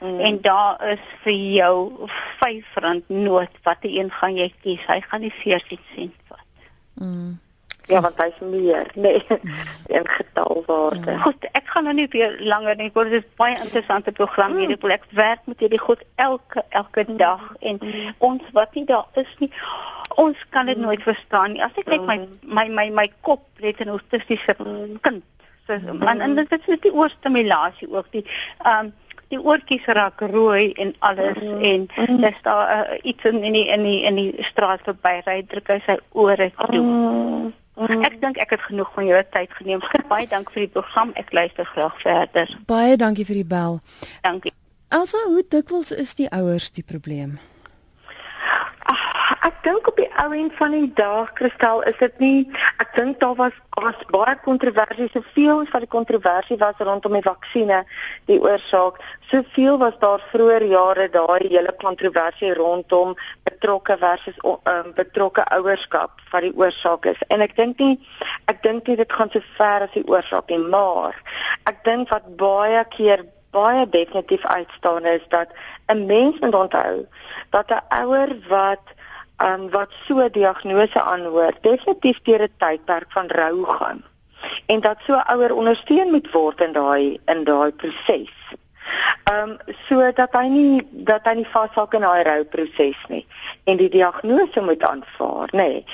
Mm. 0.00 0.20
En 0.20 0.40
daar 0.40 0.90
is 0.90 1.00
vir 1.22 1.32
jou 1.32 1.92
R5 2.08 3.06
noot. 3.06 3.48
Watter 3.62 3.90
een 3.90 4.10
gaan 4.10 4.34
jy 4.34 4.48
kies? 4.62 4.86
Hy 4.86 5.00
gaan 5.00 5.20
die 5.20 5.32
14 5.32 5.78
sent 5.94 6.14
vat. 6.28 6.68
Mm. 6.94 7.38
Ja, 7.90 8.00
want 8.00 8.20
hy 8.22 8.28
is 8.30 8.40
meer, 8.44 8.90
nee, 9.04 9.22
in 9.90 10.06
getalwaarde. 10.06 11.16
Goed, 11.24 11.46
ek 11.58 11.72
gaan 11.72 11.88
nou 11.88 11.94
nie 11.98 12.08
weer 12.12 12.36
langer 12.40 12.78
nie, 12.78 12.90
dit 12.94 13.16
is 13.18 13.26
baie 13.40 13.56
interessante 13.58 14.12
program 14.12 14.56
hierdie 14.58 14.78
mm. 14.78 14.94
ek 14.94 15.08
werk 15.18 15.42
met 15.50 15.64
hierdie 15.64 15.82
goed 15.82 16.04
elke 16.14 16.64
elke 16.68 17.04
dag 17.18 17.42
en 17.60 17.80
ons 18.18 18.54
wat 18.56 18.74
nie 18.78 18.86
daar 18.86 19.08
is 19.18 19.34
nie, 19.42 19.50
ons 20.20 20.46
kan 20.54 20.70
dit 20.70 20.78
nooit 20.78 21.02
verstaan 21.02 21.54
nie. 21.54 21.62
As 21.64 21.74
ek 21.80 21.90
kyk 21.90 22.06
my 22.06 22.18
my 22.42 22.66
my 22.68 22.86
my 23.02 23.08
kop 23.26 23.44
net 23.64 23.82
'n 23.82 23.94
autistiese 23.96 24.56
kind. 25.02 25.22
So 25.66 25.78
man, 25.94 26.20
en 26.20 26.34
dit 26.34 26.50
is 26.50 26.80
die 26.80 26.94
oorstimulasie 26.94 27.90
ook 27.90 28.10
die 28.10 28.26
ehm 28.64 28.86
um, 28.86 28.92
die 29.30 29.38
oortjies 29.38 29.86
raak 29.94 30.20
rooi 30.32 30.72
en 30.72 30.94
alles 31.06 31.38
mm. 31.38 31.60
en 31.62 31.86
mm. 31.96 32.16
dis 32.22 32.38
daar 32.42 32.70
uh, 32.74 32.98
iets 33.02 33.24
in 33.24 33.52
die 33.52 33.66
in 33.68 33.82
die 33.86 34.02
in 34.02 34.18
die 34.18 34.42
straat 34.42 34.82
verby 34.82 35.20
ry 35.26 35.36
druk 35.46 35.70
hy 35.70 35.78
sy 35.86 35.96
ore 36.10 36.50
toe. 36.56 36.82
Mm. 36.82 37.52
Mm. 37.76 38.02
Ek 38.04 38.20
dink 38.20 38.36
ek 38.36 38.50
het 38.56 38.62
genoeg 38.68 38.90
van 38.94 39.06
jou 39.06 39.20
tyd 39.30 39.52
geneem. 39.58 39.84
Baie 40.08 40.26
dankie 40.28 40.54
vir 40.54 40.66
die 40.66 40.72
program. 40.74 41.12
Ek 41.14 41.32
luister 41.32 41.64
graag 41.64 42.00
verder. 42.02 42.56
Baie 42.66 42.96
dankie 42.96 43.24
vir 43.24 43.40
die 43.40 43.46
bel. 43.46 43.80
Dankie. 44.26 44.52
Elsa, 44.90 45.18
hoe 45.26 45.44
dikwels 45.48 45.92
is 45.94 46.14
die 46.18 46.28
ouers 46.34 46.70
die 46.74 46.82
probleem? 46.82 47.38
Ag, 48.90 49.20
Ek 49.40 49.62
dink 49.64 49.86
op 49.88 49.96
die 49.96 50.08
ou 50.20 50.32
end 50.34 50.52
van 50.58 50.74
die 50.74 50.88
dag, 50.98 51.30
Kristel, 51.38 51.80
is 51.88 51.96
dit 52.00 52.16
nie 52.20 52.38
ek 52.82 52.90
dink 52.96 53.20
daar 53.22 53.36
was 53.38 53.56
was 53.80 53.96
baie 54.12 54.34
kontroversie, 54.44 55.06
soveel 55.14 55.62
as 55.62 55.70
wat 55.72 55.84
die 55.86 55.92
kontroversie 55.94 56.58
was 56.60 56.82
rondom 56.84 57.14
die 57.16 57.22
vaksines, 57.24 57.86
die 58.28 58.36
oorsaak. 58.42 58.98
Soveel 59.30 59.78
was 59.80 59.96
daar 60.02 60.20
vroeër 60.32 60.66
jare 60.68 61.06
daai 61.14 61.46
hele 61.46 61.72
kontroversie 61.80 62.52
rondom 62.58 63.14
betrokke 63.48 63.96
versus 64.02 64.36
um, 64.44 64.92
betrokke 64.98 65.46
ouerskap 65.56 66.20
wat 66.34 66.44
die 66.44 66.52
oorsaak 66.60 67.08
is. 67.14 67.24
En 67.32 67.40
ek 67.46 67.56
dink 67.56 67.80
nie 67.80 67.96
ek 68.52 68.60
dink 68.66 68.90
nie 68.90 68.98
dit 69.00 69.18
gaan 69.18 69.32
so 69.32 69.40
ver 69.56 69.86
as 69.86 69.96
die 69.96 70.04
oorsaak 70.04 70.52
nie, 70.52 70.60
maar 70.60 71.16
ek 71.70 71.84
dink 71.88 72.12
wat 72.12 72.28
baie 72.36 72.84
keer 72.92 73.24
baie 73.50 73.88
definitief 73.88 74.44
uitstaan 74.44 75.04
is 75.04 75.24
dat 75.28 75.48
'n 75.86 76.06
mens 76.06 76.38
moet 76.38 76.54
onthou 76.54 77.06
dat 77.50 77.70
'n 77.70 77.82
ouer 78.02 78.36
wat 78.48 78.84
um, 79.42 79.70
wat 79.70 79.90
so 80.06 80.18
'n 80.18 80.32
diagnose 80.32 81.02
aanhoor, 81.02 81.52
definitief 81.60 82.22
deur 82.22 82.42
'n 82.42 82.54
tydperk 82.58 83.12
van 83.12 83.26
rou 83.26 83.64
gaan 83.64 84.04
en 84.66 84.80
dat 84.80 84.96
so 85.06 85.14
ouer 85.14 85.54
ondersteun 85.54 86.10
moet 86.10 86.30
word 86.32 86.60
in 86.60 86.72
daai 86.72 87.20
in 87.26 87.44
daai 87.44 87.72
proses. 87.72 88.32
Ehm 89.30 89.50
um, 89.50 89.56
sodat 89.86 90.32
hy 90.32 90.46
nie 90.48 90.86
dat 91.06 91.26
hy 91.28 91.34
nie 91.40 91.48
vashak 91.52 91.94
in 91.94 92.04
daai 92.06 92.22
rouproses 92.26 92.98
nie 93.08 93.26
en 93.70 93.76
die 93.76 93.88
diagnose 93.92 94.60
moet 94.60 94.82
aanvaar, 94.82 95.52
nê. 95.52 95.66
Nee. 95.68 95.84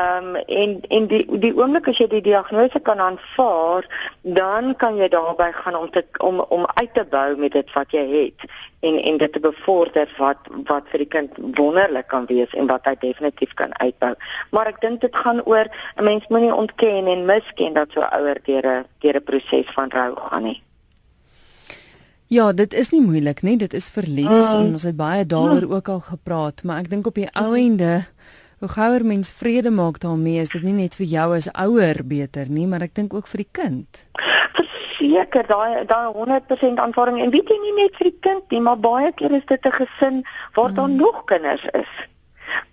Ehm 0.00 0.34
um, 0.34 0.36
en 0.46 0.80
en 0.88 1.06
die 1.10 1.24
die 1.42 1.52
oomblik 1.56 1.88
as 1.88 1.98
jy 2.00 2.06
die 2.12 2.22
diagnose 2.24 2.80
kan 2.80 3.02
aanvaar, 3.02 3.88
dan 4.22 4.74
kan 4.76 4.96
jy 4.96 5.08
daarby 5.12 5.50
gaan 5.52 5.76
om 5.76 5.90
te 5.90 6.04
om 6.18 6.40
om 6.40 6.66
uit 6.74 6.94
te 6.94 7.04
bou 7.10 7.36
met 7.36 7.52
dit 7.52 7.72
wat 7.74 7.92
jy 7.92 8.04
het 8.12 8.48
en 8.80 8.98
en 9.02 9.18
dit 9.18 9.32
te 9.32 9.40
bevorder 9.40 10.12
wat 10.18 10.50
wat 10.70 10.88
vir 10.92 11.04
die 11.04 11.12
kind 11.16 11.40
wonderlik 11.60 12.08
kan 12.12 12.28
wees 12.30 12.52
en 12.54 12.70
wat 12.72 12.86
hy 12.88 12.94
definitief 13.00 13.54
kan 13.54 13.74
uitbou. 13.80 14.14
Maar 14.50 14.72
ek 14.72 14.80
dink 14.84 15.00
dit 15.00 15.16
gaan 15.24 15.42
oor 15.44 15.66
'n 15.96 16.04
mens 16.04 16.28
moenie 16.28 16.54
ontken 16.54 17.06
en 17.06 17.24
misken 17.24 17.72
dat 17.72 17.90
so 17.90 18.00
ouer 18.00 18.38
deur 18.44 18.66
'n 18.66 18.86
deur 19.00 19.16
'n 19.16 19.24
proses 19.24 19.74
van 19.74 19.90
rou 19.90 20.14
gaan 20.16 20.42
nie. 20.42 20.65
Ja, 22.28 22.52
dit 22.52 22.72
is 22.74 22.90
nie 22.90 23.00
moeilik 23.00 23.42
nie, 23.46 23.54
dit 23.56 23.74
is 23.74 23.86
verlies 23.94 24.34
uh, 24.34 24.58
en 24.58 24.72
ons 24.74 24.82
het 24.82 24.96
baie 24.98 25.22
daaroor 25.26 25.62
uh, 25.62 25.76
ook 25.76 25.88
al 25.88 26.00
gepraat, 26.08 26.64
maar 26.66 26.82
ek 26.82 26.88
dink 26.90 27.06
op 27.06 27.14
die 27.14 27.28
ou 27.38 27.52
ende 27.54 28.00
hoe 28.58 28.70
gouer 28.72 29.04
mens 29.06 29.30
vrede 29.30 29.70
maak 29.70 30.00
daarmee, 30.02 30.40
is 30.42 30.50
dit 30.50 30.64
nie 30.66 30.74
net 30.74 30.96
vir 30.98 31.06
jou 31.06 31.26
as 31.36 31.46
ouer 31.52 32.00
beter 32.02 32.50
nie, 32.50 32.66
maar 32.66 32.82
ek 32.82 32.96
dink 32.98 33.14
ook 33.14 33.30
vir 33.30 33.44
die 33.44 33.52
kind. 33.60 34.02
Verseker, 34.58 35.46
daai 35.46 35.86
daai 35.86 36.10
100% 36.18 36.82
aanvaring 36.82 37.22
en 37.22 37.30
weet 37.30 37.54
jy 37.54 37.60
nie 37.62 37.76
net 37.78 37.94
vir 38.00 38.10
die 38.10 38.18
kind 38.26 38.50
nie, 38.50 38.62
maar 38.64 38.82
baie 38.82 39.14
keer 39.14 39.38
is 39.38 39.46
dit 39.46 39.62
'n 39.62 39.76
gesin 39.78 40.22
waar 40.58 40.74
daar 40.74 40.90
hmm. 40.90 40.98
nog 40.98 41.24
kinders 41.30 41.62
is. 41.78 41.92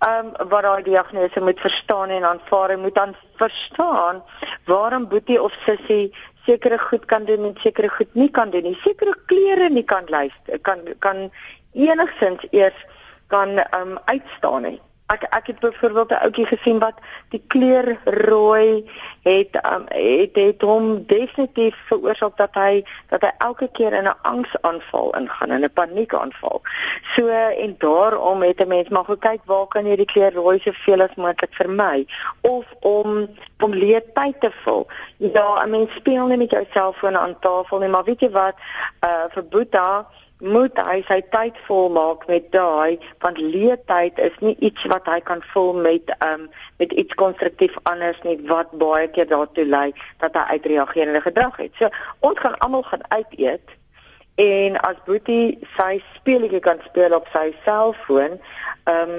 Ehm 0.02 0.34
um, 0.34 0.48
wat 0.50 0.62
daai 0.66 0.82
diagnose 0.82 1.40
moet 1.40 1.60
verstaan 1.60 2.10
en 2.10 2.26
aanvaar 2.26 2.70
en 2.70 2.80
moet 2.80 2.94
dan 2.94 3.14
verstaan 3.38 4.22
waarom 4.66 5.08
boetie 5.08 5.42
of 5.42 5.52
sussie 5.62 6.10
sekere 6.46 6.78
goed 6.78 7.04
kan 7.06 7.24
doen 7.24 7.44
en 7.44 7.54
sekere 7.60 7.88
goed 7.88 8.14
nie 8.14 8.30
kan 8.30 8.50
doen 8.50 8.62
nie. 8.62 8.78
Sekere 8.82 9.14
klere 9.26 9.68
nie 9.70 9.84
kan 9.84 10.04
luister 10.08 10.58
kan 10.58 10.82
kan 10.98 11.30
enigsins 11.72 12.44
eers 12.50 12.84
kan 13.28 13.58
um 13.80 13.98
uitstaan 14.04 14.62
nie 14.62 14.80
ek 15.06 15.22
ek 15.22 15.46
het 15.46 15.58
byvoorbeeld 15.60 16.10
'n 16.10 16.22
ouetjie 16.24 16.46
gesien 16.46 16.78
wat 16.78 16.94
die 17.28 17.44
kleur 17.46 17.98
rooi 18.04 18.90
het 19.22 19.52
um, 19.72 19.84
het 19.88 20.34
het 20.34 20.62
hom 20.62 21.06
definitief 21.06 21.76
veroorsaak 21.86 22.36
dat 22.36 22.54
hy 22.54 22.84
dat 23.08 23.20
hy 23.20 23.30
elke 23.38 23.68
keer 23.72 23.92
in 23.92 24.08
'n 24.08 24.20
angsaanval 24.22 25.14
ingaan 25.20 25.50
in 25.50 25.64
'n 25.64 25.72
paniekaanval. 25.72 26.62
So 27.14 27.28
en 27.28 27.74
daarom 27.78 28.42
het 28.42 28.60
'n 28.60 28.68
mens 28.68 28.88
maar 28.88 29.04
gekyk 29.04 29.40
waar 29.44 29.66
kan 29.66 29.86
jy 29.86 29.96
die 29.96 30.12
kleur 30.12 30.32
rooi 30.32 30.58
soveel 30.58 31.02
as 31.02 31.14
moontlik 31.14 31.54
vermy 31.54 32.06
of 32.40 32.64
om 32.80 33.28
om 33.60 33.72
leer 33.72 34.02
tyd 34.14 34.40
te 34.40 34.50
vul. 34.64 34.86
Ja, 35.16 35.64
'n 35.64 35.70
mens 35.70 35.94
speel 35.94 36.26
nie 36.26 36.36
met 36.36 36.50
jou 36.50 36.66
selfoon 36.72 37.16
aan 37.16 37.38
tafel 37.40 37.78
nie, 37.78 37.88
maar 37.88 38.04
weet 38.04 38.20
jy 38.20 38.30
wat 38.30 38.54
uh 39.00 39.24
vir 39.28 39.44
Boeta 39.44 40.06
moet 40.38 40.78
hy 40.86 40.98
sy 41.08 41.20
tyd 41.30 41.58
volmaak 41.66 42.26
met 42.26 42.50
daai 42.52 42.98
want 43.22 43.38
leeftyd 43.38 44.18
is 44.18 44.34
nie 44.40 44.56
iets 44.58 44.84
wat 44.90 45.06
hy 45.06 45.20
kan 45.20 45.42
vul 45.52 45.72
met 45.86 46.10
um 46.26 46.48
met 46.82 46.92
iets 46.92 47.14
konstruktief 47.14 47.76
anders 47.82 48.18
nie 48.26 48.36
wat 48.50 48.74
baie 48.82 49.08
keer 49.08 49.28
daartoe 49.30 49.66
lei 49.66 49.92
dat 50.18 50.34
hy 50.34 50.58
uitreagerende 50.58 51.20
gedrag 51.20 51.56
het. 51.56 51.72
So 51.78 51.88
ons 52.20 52.38
gaan 52.38 52.58
almal 52.58 52.82
gaan 52.82 53.06
uit 53.08 53.38
eet 53.38 53.78
en 54.34 54.80
as 54.82 54.98
Boetie 55.06 55.58
sy 55.76 56.02
speletjie 56.16 56.60
kan 56.60 56.80
speel 56.88 57.14
op 57.14 57.28
sy 57.32 57.52
selfoon, 57.64 58.40
um 58.90 59.14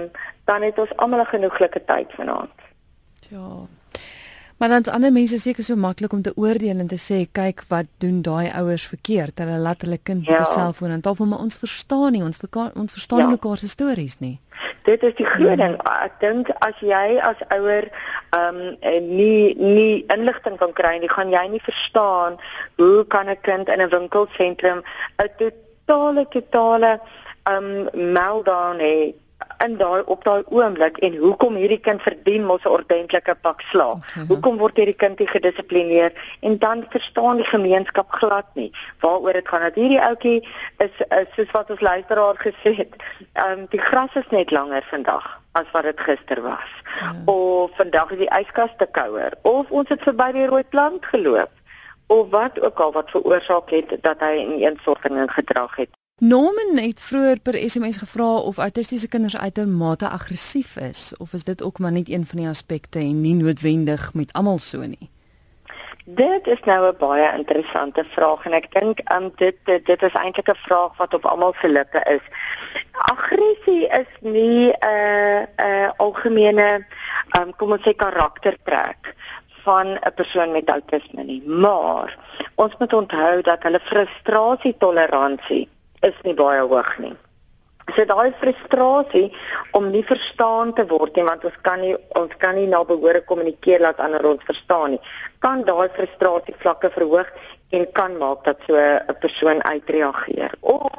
dan 0.45 0.61
het 0.61 0.79
ons 0.79 0.91
almal 0.97 1.23
'n 1.23 1.33
genoeglike 1.35 1.85
tyd 1.85 2.11
vanaand. 2.19 2.59
Ja, 3.29 3.65
Maar 4.57 4.69
dan 4.69 4.83
ander 4.93 5.11
mense 5.11 5.39
seker 5.39 5.63
so 5.63 5.75
maklik 5.75 6.13
om 6.13 6.21
te 6.21 6.31
oordeel 6.35 6.79
en 6.79 6.87
te 6.87 6.99
sê 6.99 7.25
kyk 7.31 7.63
wat 7.67 7.89
doen 7.97 8.21
daai 8.21 8.51
ouers 8.55 8.85
verkeerd. 8.87 9.39
Hulle 9.39 9.57
laat 9.59 9.81
hulle 9.83 9.97
kind 10.03 10.25
ja. 10.25 10.39
met 10.39 10.47
'n 10.47 10.53
selfoon 10.53 10.91
aan 10.91 11.01
tafel, 11.01 11.25
maar 11.25 11.39
ons 11.39 11.57
verstaan 11.57 12.11
nie, 12.11 12.23
ons 12.23 12.39
ons 12.73 12.93
verstaan 12.93 13.19
ja. 13.19 13.27
mekaar 13.27 13.57
se 13.57 13.67
stories 13.67 14.19
nie. 14.19 14.39
Dit 14.83 15.03
is 15.03 15.15
die 15.15 15.25
groot 15.25 15.57
ding. 15.57 15.75
Hmm. 15.81 16.03
Ek 16.03 16.19
dink 16.19 16.49
as 16.59 16.79
jy 16.79 17.19
as 17.19 17.39
ouer 17.49 17.89
ehm 18.29 18.55
um, 18.55 19.07
nie 19.15 19.55
nie 19.57 20.05
inligting 20.07 20.57
kan 20.57 20.73
kry 20.73 20.97
nie, 20.97 21.09
gaan 21.09 21.31
jy 21.31 21.47
nie 21.47 21.61
verstaan 21.61 22.39
hoe 22.77 23.05
kan 23.07 23.29
'n 23.29 23.41
kind 23.41 23.67
in 23.69 23.81
'n 23.81 23.89
winkelsentrum 23.89 24.83
'n 25.17 25.29
totale 25.37 26.25
totale 26.29 26.99
ehm 27.43 27.87
um, 27.93 28.11
meltdown 28.13 28.79
hê 28.79 29.13
in 29.65 29.77
daai 29.77 30.01
op 30.05 30.23
daai 30.23 30.43
oomblik 30.49 30.97
en 30.97 31.15
hoekom 31.17 31.55
hierdie 31.59 31.79
kind 31.87 32.01
verdien 32.01 32.45
mos 32.45 32.63
'n 32.63 32.73
ordentlike 32.77 33.35
pak 33.41 33.61
slaag. 33.61 33.95
Uh 33.95 34.13
-huh. 34.13 34.27
Hoekom 34.27 34.57
word 34.57 34.77
hierdie 34.77 34.99
kind 35.03 35.19
nie 35.19 35.27
gedissiplineer 35.27 36.11
en 36.39 36.57
dan 36.57 36.85
verstaan 36.89 37.35
die 37.35 37.45
gemeenskap 37.45 38.11
glad 38.11 38.45
nie 38.53 38.71
waaroor 38.99 39.33
dit 39.33 39.47
gaan. 39.47 39.61
Dat 39.61 39.75
hierdie 39.75 40.01
ouetjie 40.01 40.47
is, 40.77 40.95
is 41.07 41.29
soos 41.35 41.51
wat 41.51 41.69
ons 41.69 41.81
luisteraar 41.81 42.35
gesê 42.37 42.75
het, 42.75 42.93
ehm 43.33 43.59
um, 43.59 43.65
die 43.69 43.81
gras 43.81 44.13
is 44.13 44.29
net 44.29 44.51
langer 44.51 44.85
vandag 44.91 45.41
as 45.51 45.71
wat 45.71 45.83
dit 45.83 45.99
gister 45.99 46.41
was. 46.41 46.71
Uh 46.85 47.09
-huh. 47.09 47.35
Of 47.35 47.71
vandag 47.75 48.11
is 48.11 48.17
die 48.17 48.33
yskas 48.39 48.73
te 48.77 48.87
kouer 48.91 49.31
of 49.41 49.69
ons 49.69 49.89
het 49.89 50.01
verby 50.01 50.31
die 50.31 50.47
rooi 50.47 50.63
plant 50.63 51.05
geloop 51.05 51.51
of 52.07 52.29
wat 52.29 52.61
ook 52.61 52.79
al 52.79 52.91
wat 52.91 53.09
veroorsaak 53.09 53.69
het 53.69 53.97
dat 54.01 54.19
hy 54.19 54.33
in 54.37 54.51
eensorging 54.51 55.31
gedrag 55.31 55.75
het. 55.75 55.89
Norman 56.19 56.77
het 56.77 57.01
vroeër 57.01 57.39
per 57.43 57.55
SMS 57.69 57.97
gevra 57.97 58.35
of 58.37 58.57
autistiese 58.57 59.07
kinders 59.07 59.37
uitermate 59.37 60.07
aggressief 60.09 60.77
is 60.77 61.13
of 61.17 61.33
is 61.33 61.43
dit 61.43 61.63
ook 61.63 61.79
maar 61.79 61.91
net 61.91 62.09
een 62.09 62.25
van 62.25 62.39
die 62.39 62.47
aspekte 62.47 62.99
en 62.99 63.21
nie 63.21 63.33
noodwendig 63.33 64.13
met 64.13 64.33
almal 64.33 64.57
so 64.57 64.79
nie. 64.79 65.09
Dit 66.05 66.47
is 66.47 66.59
nou 66.63 66.87
'n 66.87 66.95
baie 66.99 67.37
interessante 67.37 68.05
vraag 68.09 68.45
en 68.45 68.53
ek 68.53 68.71
dink 68.71 68.99
um, 69.11 69.31
dit 69.35 69.55
dit, 69.63 69.85
dit 69.85 70.01
is 70.03 70.13
eintlik 70.13 70.49
'n 70.49 70.55
vraag 70.55 70.97
wat 70.97 71.13
op 71.13 71.25
almal 71.25 71.53
se 71.61 71.67
lippe 71.67 71.99
is. 72.07 72.23
Aggressie 72.91 73.87
is 73.87 74.11
nie 74.19 74.71
'n 74.71 74.75
uh, 74.85 75.41
'n 75.41 75.47
uh, 75.61 75.89
algemene 75.97 76.85
um, 77.37 77.55
kom 77.55 77.71
ons 77.71 77.87
sê 77.87 77.95
karaktertrek 77.95 79.15
van 79.63 79.87
'n 79.87 80.13
persoon 80.15 80.51
met 80.51 80.69
autisme 80.69 81.23
nie, 81.23 81.43
maar 81.47 82.17
ons 82.55 82.77
moet 82.77 82.93
onthou 82.93 83.41
dat 83.41 83.63
hulle 83.63 83.79
frustrasietoleransie 83.83 85.73
is 86.01 86.17
nie 86.23 86.33
baie 86.33 86.61
hoog 86.61 86.97
nie. 86.99 87.15
So 87.93 88.05
daai 88.09 88.33
frustrasie 88.41 89.29
om 89.77 89.91
nie 89.93 90.03
verstaan 90.03 90.73
te 90.73 90.87
word 90.89 91.15
nie 91.15 91.25
want 91.27 91.43
ons 91.45 91.57
kan 91.61 91.81
nie 91.81 91.93
ons 92.17 92.33
kan 92.41 92.55
nie 92.57 92.65
na 92.67 92.81
behoore 92.83 93.21
kommunikeer 93.29 93.83
laat 93.85 93.99
ander 94.01 94.25
ons 94.25 94.47
verstaan 94.47 94.95
nie. 94.95 95.01
Kan 95.45 95.61
daai 95.69 95.89
frustrasie 95.93 96.55
vlakke 96.63 96.89
verhoog 96.95 97.29
en 97.77 97.85
kan 97.93 98.17
maak 98.17 98.43
dat 98.45 98.57
so 98.67 98.75
'n 98.75 99.19
persoon 99.19 99.63
uitreageer. 99.63 100.51
Of 100.61 100.97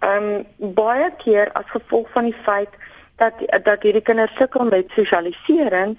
ehm 0.00 0.26
um, 0.58 0.74
baie 0.74 1.10
keer 1.22 1.52
as 1.52 1.70
gevolg 1.70 2.10
van 2.12 2.24
die 2.24 2.40
feit 2.42 2.74
dat 3.16 3.34
dat 3.64 3.82
hierdie 3.82 4.02
kinders 4.02 4.34
sukkel 4.36 4.64
met 4.64 4.90
sosialisering 4.90 5.96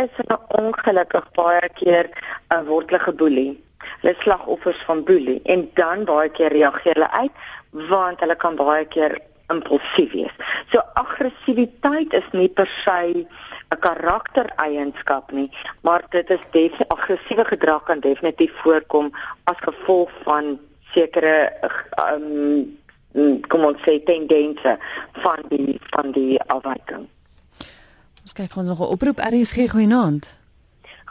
is 0.00 0.12
hulle 0.20 0.38
ongelukkig 0.60 1.26
baie 1.36 1.68
keer 1.80 2.08
uh, 2.52 2.62
word 2.68 2.90
hulle 2.90 3.02
geboelie. 3.02 3.52
Hulle 4.00 4.14
slagoffers 4.18 4.80
van 4.88 5.04
boelie 5.04 5.40
en 5.44 5.70
dan 5.74 6.04
baie 6.04 6.28
keer 6.28 6.52
reageer 6.52 6.94
hulle 6.94 7.10
uit 7.10 7.32
want 7.90 8.20
hulle 8.20 8.36
kan 8.36 8.56
baie 8.56 8.84
keer 8.86 9.18
impulsief 9.52 10.12
wees. 10.12 10.34
So 10.72 10.80
aggressiwiteit 11.00 12.14
is 12.16 12.28
nie 12.32 12.48
per 12.48 12.68
se 12.84 13.26
'n 13.74 13.80
karaktereienskap 13.80 15.32
nie, 15.32 15.50
maar 15.82 16.02
dit 16.10 16.30
is 16.30 16.40
definitief 16.50 16.88
aggressiewe 16.88 17.44
gedrag 17.44 17.82
kan 17.82 18.00
definitief 18.00 18.52
voorkom 18.62 19.12
as 19.44 19.56
gevolg 19.58 20.10
van 20.22 20.58
sekere 20.92 21.52
um, 22.12 22.78
kom 23.48 23.64
ons 23.64 23.80
sê 23.86 24.02
tendense 24.04 24.78
van 25.12 25.42
die 25.48 25.80
van 25.90 26.12
die 26.12 26.40
afwyking. 26.46 27.08
Ons 28.22 28.32
kyk 28.32 28.56
ons 28.56 28.68
nog 28.68 28.78
'n 28.78 28.92
oproep 28.94 29.18
RSG 29.18 29.70
goeienaand. 29.70 30.32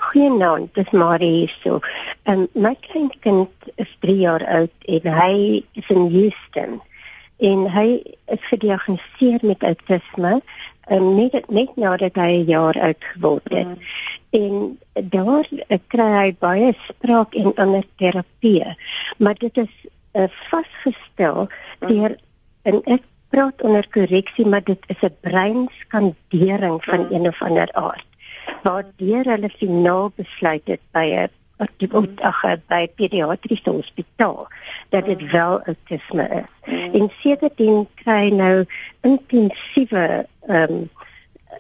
Goeienaand, 0.04 0.74
dis 0.74 0.90
Marie 0.92 1.32
hierso. 1.32 1.80
En 2.24 2.48
my 2.54 2.76
kleinkind 2.88 3.70
is 3.76 3.98
3 4.00 4.18
jaar 4.18 4.46
oud 4.46 4.90
en 4.96 5.14
hy 5.20 5.64
is 5.74 5.90
in 5.90 6.10
Houston. 6.12 6.82
en 7.44 7.66
hy 7.72 7.88
is 8.32 8.44
gediagnoseer 8.48 9.42
met 9.44 9.64
autisme 9.64 10.38
um, 10.92 11.08
net 11.18 11.50
net 11.50 11.76
nadat 11.76 12.16
hy 12.20 12.32
'n 12.40 12.46
jaar 12.48 12.78
oud 12.88 13.04
geword 13.14 13.50
het. 13.54 13.68
Mm. 13.68 13.80
En 14.40 14.54
daar 15.10 15.48
uh, 15.52 15.80
kry 15.88 16.10
hy 16.20 16.30
baie 16.40 16.74
spraak 16.88 17.36
en 17.36 17.56
ander 17.56 17.86
terapie. 17.98 18.64
Maar 19.18 19.36
dit 19.40 19.58
is 19.58 19.74
uh, 20.14 20.30
vasgestel 20.50 21.48
mm. 21.48 21.88
deur 21.88 22.16
en 22.64 22.82
ek 22.86 23.04
praat 23.30 23.62
onder 23.62 23.88
korreksie, 23.90 24.46
maar 24.46 24.64
dit 24.64 24.80
is 24.88 25.02
'n 25.02 25.18
breinskandering 25.22 26.84
van 26.84 27.00
mm. 27.00 27.12
een 27.12 27.28
of 27.28 27.42
ander 27.42 27.70
aard. 27.74 28.08
Waar 28.64 28.86
deur 28.98 29.28
hulle 29.28 29.50
finaal 29.50 30.12
besluit 30.16 30.68
het 30.72 30.84
by 30.96 31.08
'n 31.14 31.32
die 31.78 31.90
oudage 31.92 32.58
by 32.68 32.88
pediatriese 32.98 33.70
hospitaal 33.70 34.48
dat 34.90 35.06
dit 35.06 35.32
wel 35.32 35.62
autisme 35.62 36.28
is. 36.30 36.52
Mm. 36.66 36.94
En 36.94 37.12
sedertdien 37.22 37.88
kry 38.04 38.30
nou 38.30 38.66
intensiewe 39.02 40.26
ehm 40.48 40.72
um, 40.72 40.90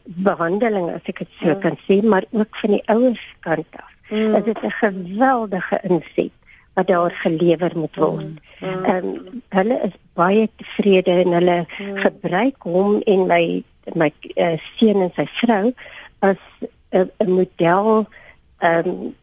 behandeling 0.04 0.90
as 0.92 1.06
ek 1.08 1.22
dit 1.22 1.36
so 1.40 1.54
mm. 1.54 1.60
kan 1.64 1.78
sê, 1.86 2.02
maar 2.04 2.26
ook 2.32 2.58
van 2.60 2.74
die 2.76 2.84
ouers 2.92 3.24
kant 3.46 3.78
af. 3.80 3.92
Mm. 4.10 4.34
Dit 4.44 4.58
is 4.58 4.64
'n 4.64 4.80
geweldige 4.82 5.80
inset 5.84 6.32
wat 6.74 6.88
daar 6.88 7.12
gelewer 7.12 7.72
moet 7.76 7.96
word. 7.96 8.42
Ehm 8.60 9.06
um, 9.06 9.42
hulle 9.50 9.80
is 9.84 9.96
baie 10.14 10.50
tevrede 10.58 11.12
en 11.24 11.32
hulle 11.40 11.66
gebruik 11.96 12.58
hom 12.60 13.02
en 13.02 13.28
my 13.28 13.64
my 13.94 14.12
uh, 14.36 14.58
seun 14.76 15.02
en 15.02 15.12
sy 15.16 15.26
vrou 15.28 15.74
as 16.20 16.40
'n 16.94 17.10
uh, 17.18 17.28
model 17.28 18.06
ehm 18.58 18.88
um, 18.88 19.16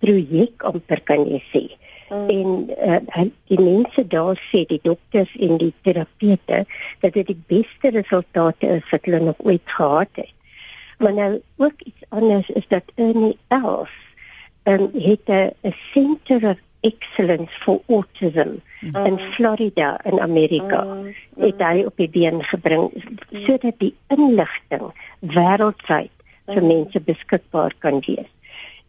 projek 0.00 0.62
amper 0.62 1.00
kan 1.04 1.26
jy 1.28 1.40
sê. 1.52 1.64
Mm. 2.10 2.28
En 2.28 2.48
uh, 2.88 3.28
die 3.46 3.60
mense 3.60 4.06
daar 4.06 4.38
sê 4.50 4.64
die 4.66 4.80
dokters 4.82 5.30
en 5.38 5.58
die 5.60 5.74
terapeute 5.86 6.64
dat 7.00 7.12
dit 7.12 7.26
die 7.26 7.42
beste 7.46 7.92
resultate 7.94 8.66
is 8.66 8.86
wat 8.90 9.04
hulle 9.04 9.20
nog 9.20 9.38
ooit 9.38 9.74
gehad 9.76 10.08
het. 10.12 10.32
Maar 10.98 11.14
nou 11.14 11.42
ook 11.56 11.78
iets 11.78 12.02
anders 12.08 12.48
is 12.48 12.66
dat 12.68 12.82
Ernie 12.94 13.38
Els 13.48 13.94
um, 14.64 14.90
het 14.92 15.28
'n 15.28 15.74
center 15.92 16.50
of 16.50 16.58
excellence 16.80 17.52
for 17.60 17.80
autism 17.88 18.48
mm. 18.80 19.06
in 19.06 19.18
Florida 19.18 20.04
in 20.04 20.20
Amerika. 20.20 20.84
Mm. 20.84 21.14
Het 21.38 21.62
hy 21.62 21.82
op 21.84 21.96
die 21.96 22.08
been 22.08 22.44
gebring 22.44 22.90
sodat 23.30 23.78
die 23.78 23.94
inligting 24.08 24.92
wêreldwyd 25.20 26.10
vir 26.52 26.64
mense 26.64 27.00
beskikbaar 27.00 27.74
kan 27.78 28.02
wees. 28.06 28.28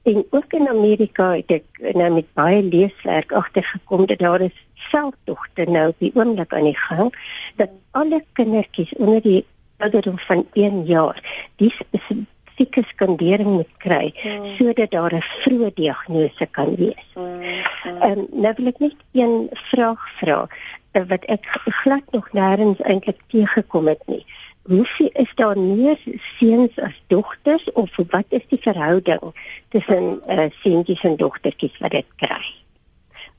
En 0.04 0.26
ook 0.30 0.54
in 0.54 0.68
Amerika 0.70 1.36
het 1.36 1.52
ek 1.52 1.94
nou 1.94 2.10
met 2.14 2.34
baie 2.34 2.64
leeswerk 2.64 3.32
agtergekom 3.32 4.06
dat 4.10 4.20
daar 4.20 4.42
is 4.42 4.58
selfdogte 4.90 5.68
nou 5.70 5.88
op 5.90 6.00
die 6.00 6.12
oomblik 6.16 6.54
aan 6.54 6.66
die 6.66 6.78
gang 6.78 7.14
dat 7.56 7.70
alle 7.92 8.24
kindertjies 8.34 8.94
onder 8.98 9.22
die 9.22 9.46
ouderdom 9.78 10.18
van 10.20 10.46
1 10.54 10.86
jaar 10.86 11.22
die 11.62 11.70
spesifieke 11.70 12.84
skandering 12.88 13.50
moet 13.50 13.78
kry 13.78 14.10
hmm. 14.16 14.56
sodat 14.58 14.92
daar 14.92 15.14
'n 15.14 15.22
vroeë 15.22 15.72
diagnose 15.74 16.46
kan 16.52 16.76
wees. 16.76 17.06
Hmm. 17.14 17.42
Hmm. 17.84 18.02
En 18.02 18.28
nou 18.32 18.54
wil 18.58 18.68
ek 18.68 18.80
net 18.80 18.96
een 19.12 19.50
vraag 19.52 20.10
vra 20.18 20.48
eh, 20.92 21.04
wat 21.08 21.24
ek 21.26 21.46
glad 21.66 22.06
nog 22.12 22.30
nêrens 22.34 22.82
eintlik 22.82 23.22
teëgekom 23.28 23.88
het 23.88 24.02
nie 24.06 24.26
hoeveel 24.64 25.10
is 25.14 25.32
daar 25.36 25.60
meer 25.60 26.00
seuns 26.38 26.80
as 26.80 27.02
dogters 27.08 27.72
of 27.72 27.96
wat 28.10 28.26
is 28.30 28.46
die 28.48 28.62
verhouding 28.62 29.34
tussen 29.70 30.22
uh, 30.28 30.50
seuntjies 30.50 31.04
en 31.04 31.18
dogtertjies 31.18 31.78
wat 31.78 31.92
dit 31.92 32.06
kry? 32.16 32.42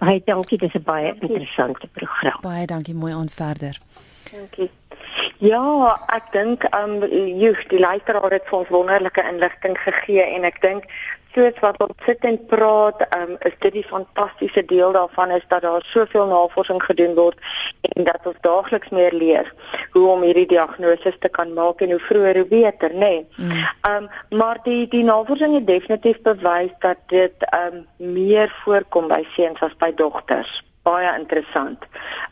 Baie 0.02 0.22
dankie, 0.24 0.58
dis 0.58 0.74
'n 0.74 0.82
baie 0.82 1.14
interessante 1.20 1.86
program. 1.86 2.40
Baie 2.40 2.66
dankie, 2.66 2.94
mooi 2.94 3.12
aan 3.14 3.28
verder. 3.28 3.78
Dankie. 4.32 4.70
Ja, 5.38 5.62
ek 6.14 6.32
dink 6.32 6.64
um 6.74 7.02
joh, 7.38 7.58
die 7.68 7.78
luisteraar 7.78 8.30
het 8.30 8.46
vir 8.48 8.58
ons 8.58 8.68
wonderlike 8.68 9.22
inligting 9.32 9.78
gegee 9.78 10.22
en 10.22 10.44
ek 10.44 10.60
dink 10.62 10.84
soos 11.34 11.58
wat 11.60 11.80
ons 11.82 12.04
sit 12.06 12.24
en 12.28 12.38
praat, 12.50 13.02
um 13.16 13.34
is 13.48 13.54
dit 13.64 13.76
die 13.78 13.84
fantastiese 13.86 14.64
deel 14.68 14.92
daarvan 14.92 15.30
is 15.36 15.44
dat 15.48 15.62
daar 15.62 15.84
soveel 15.86 16.26
navorsing 16.30 16.82
gedoen 16.82 17.14
word 17.14 17.38
en 17.92 18.04
dat 18.08 18.28
ons 18.28 18.40
daagliks 18.46 18.92
meer 18.94 19.14
leer 19.16 19.52
hoe 19.92 20.06
om 20.12 20.24
hierdie 20.26 20.46
diagnose 20.54 21.14
te 21.18 21.28
kan 21.38 21.54
maak 21.56 21.80
en 21.80 21.94
hoe 21.94 22.02
vroeër 22.08 22.42
hoe 22.42 22.48
beter, 22.50 22.92
nê. 22.92 22.98
Nee. 22.98 23.26
Mm. 23.36 23.64
Um 23.92 24.38
maar 24.38 24.60
die 24.64 24.86
die 24.88 25.04
navorsing 25.04 25.54
het 25.54 25.66
definitief 25.66 26.20
bewys 26.22 26.72
dat 26.84 27.00
dit 27.14 27.48
um 27.56 27.82
meer 27.96 28.52
voorkom 28.64 29.08
by 29.08 29.22
seuns 29.36 29.60
as 29.60 29.76
by 29.80 29.92
dogters. 29.94 30.62
Baie 30.82 31.18
interessant. 31.18 31.84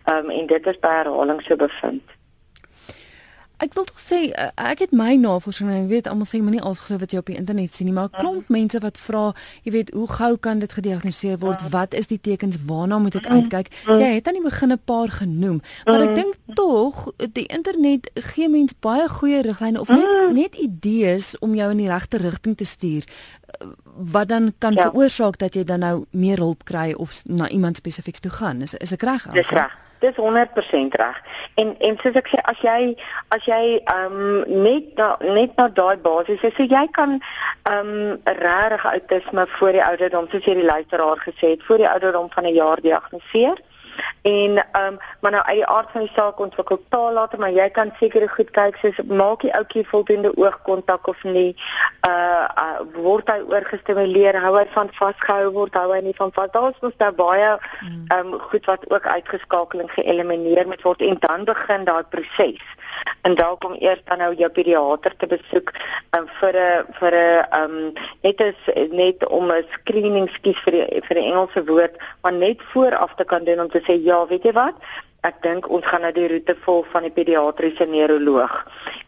Um 0.07 0.31
en 0.31 0.47
dit 0.47 0.67
is 0.67 0.81
by 0.81 0.97
herhaling 1.03 1.43
so 1.47 1.57
bevind. 1.57 2.20
Ek 3.61 3.75
wil 3.77 3.85
tog 3.85 4.01
sê 4.01 4.19
eh, 4.33 4.49
ek 4.57 4.87
het 4.87 4.93
my 4.97 5.15
navorsing 5.21 5.69
en 5.69 5.83
ek 5.83 5.91
weet 5.91 6.07
almal 6.09 6.29
sê 6.29 6.41
moenie 6.41 6.63
al 6.65 6.77
glo 6.79 6.97
wat 7.01 7.13
jy 7.13 7.21
op 7.21 7.29
die 7.29 7.37
internet 7.37 7.75
sien 7.77 7.91
nie, 7.91 7.95
maar 7.97 8.09
klomp 8.15 8.49
mm. 8.49 8.55
mense 8.57 8.81
wat 8.81 8.97
vra, 9.01 9.25
jy 9.67 9.75
weet, 9.75 9.93
hoe 9.97 10.07
gou 10.09 10.31
kan 10.41 10.63
dit 10.63 10.73
gediagnoseer 10.73 11.37
word? 11.43 11.61
Mm. 11.61 11.73
Wat 11.75 11.97
is 11.99 12.09
die 12.09 12.21
tekens? 12.21 12.57
Waarna 12.67 12.99
moet 12.99 13.19
ek 13.21 13.29
mm. 13.29 13.37
uitkyk? 13.37 13.69
Mm. 13.85 14.01
Jy 14.01 14.09
het 14.17 14.31
aan 14.31 14.39
die 14.39 14.47
begin 14.47 14.73
'n 14.73 14.81
paar 14.85 15.13
genoem, 15.19 15.61
maar 15.85 16.07
ek 16.07 16.15
dink 16.17 16.39
tog 16.57 17.05
die 17.37 17.47
internet 17.53 18.11
gee 18.33 18.49
mens 18.49 18.73
baie 18.81 19.09
goeie 19.09 19.43
riglyne 19.45 19.81
of 19.81 19.89
net 19.89 20.33
net 20.33 20.55
idees 20.57 21.37
om 21.39 21.55
jou 21.55 21.71
in 21.71 21.85
die 21.85 21.91
regte 21.91 22.17
rigting 22.17 22.57
te 22.57 22.65
stuur 22.65 23.05
eh, 23.05 23.69
wat 23.95 24.29
dan 24.29 24.53
kan 24.59 24.73
ja. 24.73 24.89
veroorsaak 24.89 25.39
dat 25.39 25.55
jy 25.55 25.65
dan 25.65 25.85
nou 25.85 26.05
meer 26.11 26.39
hulp 26.39 26.65
kry 26.65 26.93
of 26.97 27.23
na 27.25 27.49
iemand 27.49 27.77
spesifiek 27.77 28.19
toe 28.19 28.33
gaan. 28.33 28.63
Is 28.63 28.75
is 28.75 28.93
ek 28.93 29.03
reg? 29.03 29.29
Dis 29.37 29.53
reg. 29.53 29.90
Dis 30.01 30.17
100% 30.17 30.97
reg. 31.03 31.23
En 31.55 31.75
en 31.79 31.99
soos 32.03 32.17
ek 32.21 32.31
sê 32.33 32.41
as 32.53 32.61
jy 32.65 32.95
as 33.37 33.45
jy 33.45 33.63
ehm 33.79 34.21
um, 34.21 34.63
net 34.65 34.95
na, 34.97 35.17
net 35.21 35.57
na 35.61 35.69
daai 35.69 35.97
basis 35.97 36.43
is, 36.43 36.55
so 36.57 36.65
jy 36.65 36.87
kan 36.97 37.19
ehm 37.19 37.95
um, 37.95 38.21
regtig 38.41 38.87
outisme 38.93 39.47
voor 39.59 39.73
die 39.79 39.85
ouderdom 39.85 40.29
soos 40.31 40.45
jy 40.49 40.55
die 40.61 40.71
luisteraar 40.73 41.21
gesê 41.27 41.55
het, 41.55 41.67
voor 41.69 41.85
die 41.85 41.91
ouderdom 41.91 42.31
van 42.33 42.45
'n 42.45 42.55
jaar 42.55 42.81
diagnoseer. 42.81 43.61
En 44.23 44.57
ehm 44.57 44.87
um, 44.87 44.99
maar 45.21 45.31
nou 45.31 45.45
uit 45.45 45.57
die 45.57 45.67
aard 45.67 45.91
van 45.91 46.01
die 46.01 46.13
saak 46.15 46.41
ontwikkel 46.41 46.83
taal 46.89 47.13
later, 47.13 47.39
maar 47.39 47.53
jy 47.53 47.69
kan 47.71 47.93
seker 47.99 48.29
goed 48.29 48.51
kyk 48.51 48.77
soos 48.77 48.99
maak 49.07 49.41
die 49.41 49.53
ouetjie 49.55 49.87
voldoende 49.89 50.33
oogkontak 50.37 51.07
of 51.09 51.23
nie. 51.25 51.57
Uh, 52.07 52.45
uh 52.65 52.81
word 52.93 53.33
hy 53.33 53.39
oorgestimuleer, 53.49 54.37
hou 54.45 54.57
hy 54.59 54.67
van 54.75 54.93
vasgehou 54.99 55.53
word, 55.57 55.75
hou 55.75 55.93
hy 55.95 56.03
nie 56.05 56.17
van 56.19 56.33
vas. 56.37 56.53
Daar's 56.53 56.81
mos 56.85 56.97
daar 56.97 57.17
baie 57.17 57.57
hmm. 57.79 58.05
ehm 58.09 58.35
um, 58.35 58.41
goed 58.51 58.69
wat 58.69 58.85
ook 58.91 59.07
uitgeskakel 59.07 59.81
en 59.81 59.89
geëlimineer 59.97 60.67
moet 60.67 60.83
word 60.83 61.01
en 61.01 61.17
dan 61.21 61.45
begin 61.45 61.89
daai 61.89 62.05
proses. 62.13 62.61
En 63.23 63.35
dalk 63.35 63.65
om 63.65 63.77
eers 63.79 64.01
dan 64.05 64.19
nou 64.19 64.35
jou 64.35 64.51
pediater 64.51 65.17
te 65.17 65.27
besoek 65.27 65.73
um, 66.17 66.27
vir 66.41 66.55
'n 66.57 66.87
vir 67.01 67.15
'n 67.15 67.45
um, 67.61 67.93
net 68.23 68.41
is 68.41 68.91
net 68.91 69.27
om 69.29 69.53
'n 69.53 69.67
screening 69.71 70.29
skies 70.29 70.61
vir 70.65 70.73
die 70.73 71.03
vir 71.09 71.17
die 71.17 71.29
Engelse 71.33 71.65
woord, 71.65 71.95
maar 72.23 72.33
net 72.33 72.63
vooraf 72.73 73.15
te 73.17 73.25
kan 73.25 73.45
doen 73.45 73.61
om 73.61 73.71
te 73.71 73.83
sê 73.87 74.01
ja, 74.03 74.27
weet 74.27 74.45
jy 74.45 74.53
wat? 74.53 74.75
Ek 75.21 75.43
dink 75.45 75.67
ons 75.69 75.85
gaan 75.85 76.01
nou 76.01 76.13
die 76.17 76.29
roete 76.29 76.55
volg 76.65 76.87
van 76.95 77.03
die 77.05 77.13
pediatriese 77.13 77.85
neuroloog. 77.85 78.55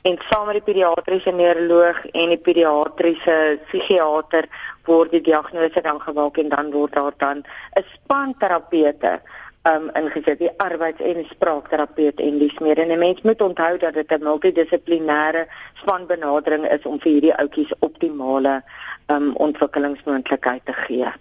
En 0.05 0.19
saam 0.29 0.47
met 0.47 0.59
die 0.59 0.67
pediatriese 0.67 1.33
neuroloog 1.33 2.03
en 2.13 2.29
die 2.29 2.43
pediatriese 2.49 3.37
psigiater 3.71 4.45
word 4.85 5.15
die 5.17 5.23
diagnose 5.25 5.81
dan 5.81 6.01
gemaak 6.03 6.37
en 6.43 6.51
dan 6.53 6.69
word 6.75 6.93
daar 6.99 7.17
dan 7.17 7.45
'n 7.81 7.85
span 7.95 8.35
terapeute 8.39 9.23
um 9.63 9.91
ingesit 9.95 10.39
die 10.39 10.51
arbeids- 10.59 11.01
en 11.01 11.25
spraakterapeut 11.31 12.21
en 12.21 12.39
dis 12.39 12.59
meer 12.59 12.79
en 12.79 12.91
'n 12.91 12.99
mens 12.99 13.23
moet 13.23 13.43
onthou 13.43 13.79
dat 13.79 13.95
dit 13.95 14.13
'n 14.13 14.23
multidissiplinêre 14.23 15.47
spanbenadering 15.75 16.67
is 16.71 16.83
om 16.83 17.01
vir 17.01 17.13
hierdie 17.13 17.37
ouetjies 17.37 17.73
optimale 17.79 18.63
um 19.07 19.37
ontwikkelingsmoontlikheid 19.37 20.65
te 20.65 20.73
gee. 20.73 21.13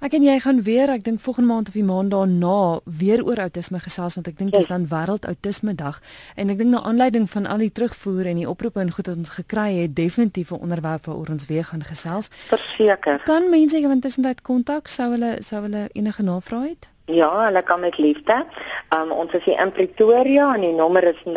Ek 0.00 0.14
en 0.16 0.22
jy 0.22 0.38
gaan 0.40 0.62
weer, 0.64 0.88
ek 0.88 1.02
dink 1.04 1.20
volgende 1.20 1.52
maand 1.52 1.68
of 1.68 1.74
die 1.76 1.84
maand 1.84 2.10
daarna 2.10 2.80
weer 2.84 3.20
oor 3.24 3.36
outisme 3.36 3.80
gesels 3.84 4.14
want 4.16 4.30
ek 4.30 4.38
dink 4.38 4.54
dit 4.54 4.60
is 4.60 4.66
dan 4.66 4.86
wêreld 4.88 5.26
outisme 5.28 5.74
dag 5.76 6.00
en 6.40 6.48
ek 6.48 6.56
dink 6.62 6.70
na 6.72 6.80
aanleiding 6.88 7.30
van 7.30 7.46
al 7.46 7.60
die 7.60 7.72
terugvoer 7.72 8.30
en 8.32 8.40
die 8.40 8.48
oproepe 8.48 8.80
en 8.80 8.94
goed 8.96 9.06
wat 9.12 9.20
ons 9.20 9.34
gekry 9.36 9.74
het, 9.82 9.94
definitief 9.94 10.52
'n 10.52 10.64
onderwerp 10.64 11.04
waaroor 11.04 11.28
ons 11.36 11.46
weer 11.46 11.64
gaan 11.64 11.84
gesels. 11.84 12.30
Verseker. 12.48 13.20
Kan 13.28 13.50
mense 13.50 13.76
ewen 13.76 14.00
tussentyd 14.00 14.40
kontak 14.40 14.88
sou 14.88 15.10
hulle 15.10 15.36
sou 15.40 15.62
hulle 15.62 15.88
enige 15.92 16.22
navrae 16.22 16.68
het? 16.68 16.89
Ja, 17.10 17.44
hulle 17.44 17.62
kan 17.62 17.80
met 17.80 17.98
liefde. 17.98 18.46
Um 18.94 19.12
ons 19.12 19.32
is 19.32 19.44
hier 19.44 19.60
in 19.60 19.72
Pretoria 19.72 20.54
en 20.54 20.60
die 20.60 20.72
nommer 20.72 21.04
is 21.04 21.22
0129986661 21.24 21.30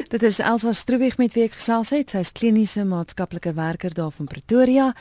Dit 0.08 0.22
is 0.22 0.38
Elsa 0.38 0.72
Stroebig 0.72 1.18
met 1.20 1.34
wie 1.36 1.44
ek 1.44 1.58
gesels 1.58 1.90
het. 1.92 2.10
Sy 2.10 2.18
is 2.24 2.32
kliniese 2.32 2.86
maatskaplike 2.88 3.52
werker 3.54 3.92
daar 3.94 4.12
van 4.16 4.26
Pretoria 4.30 4.94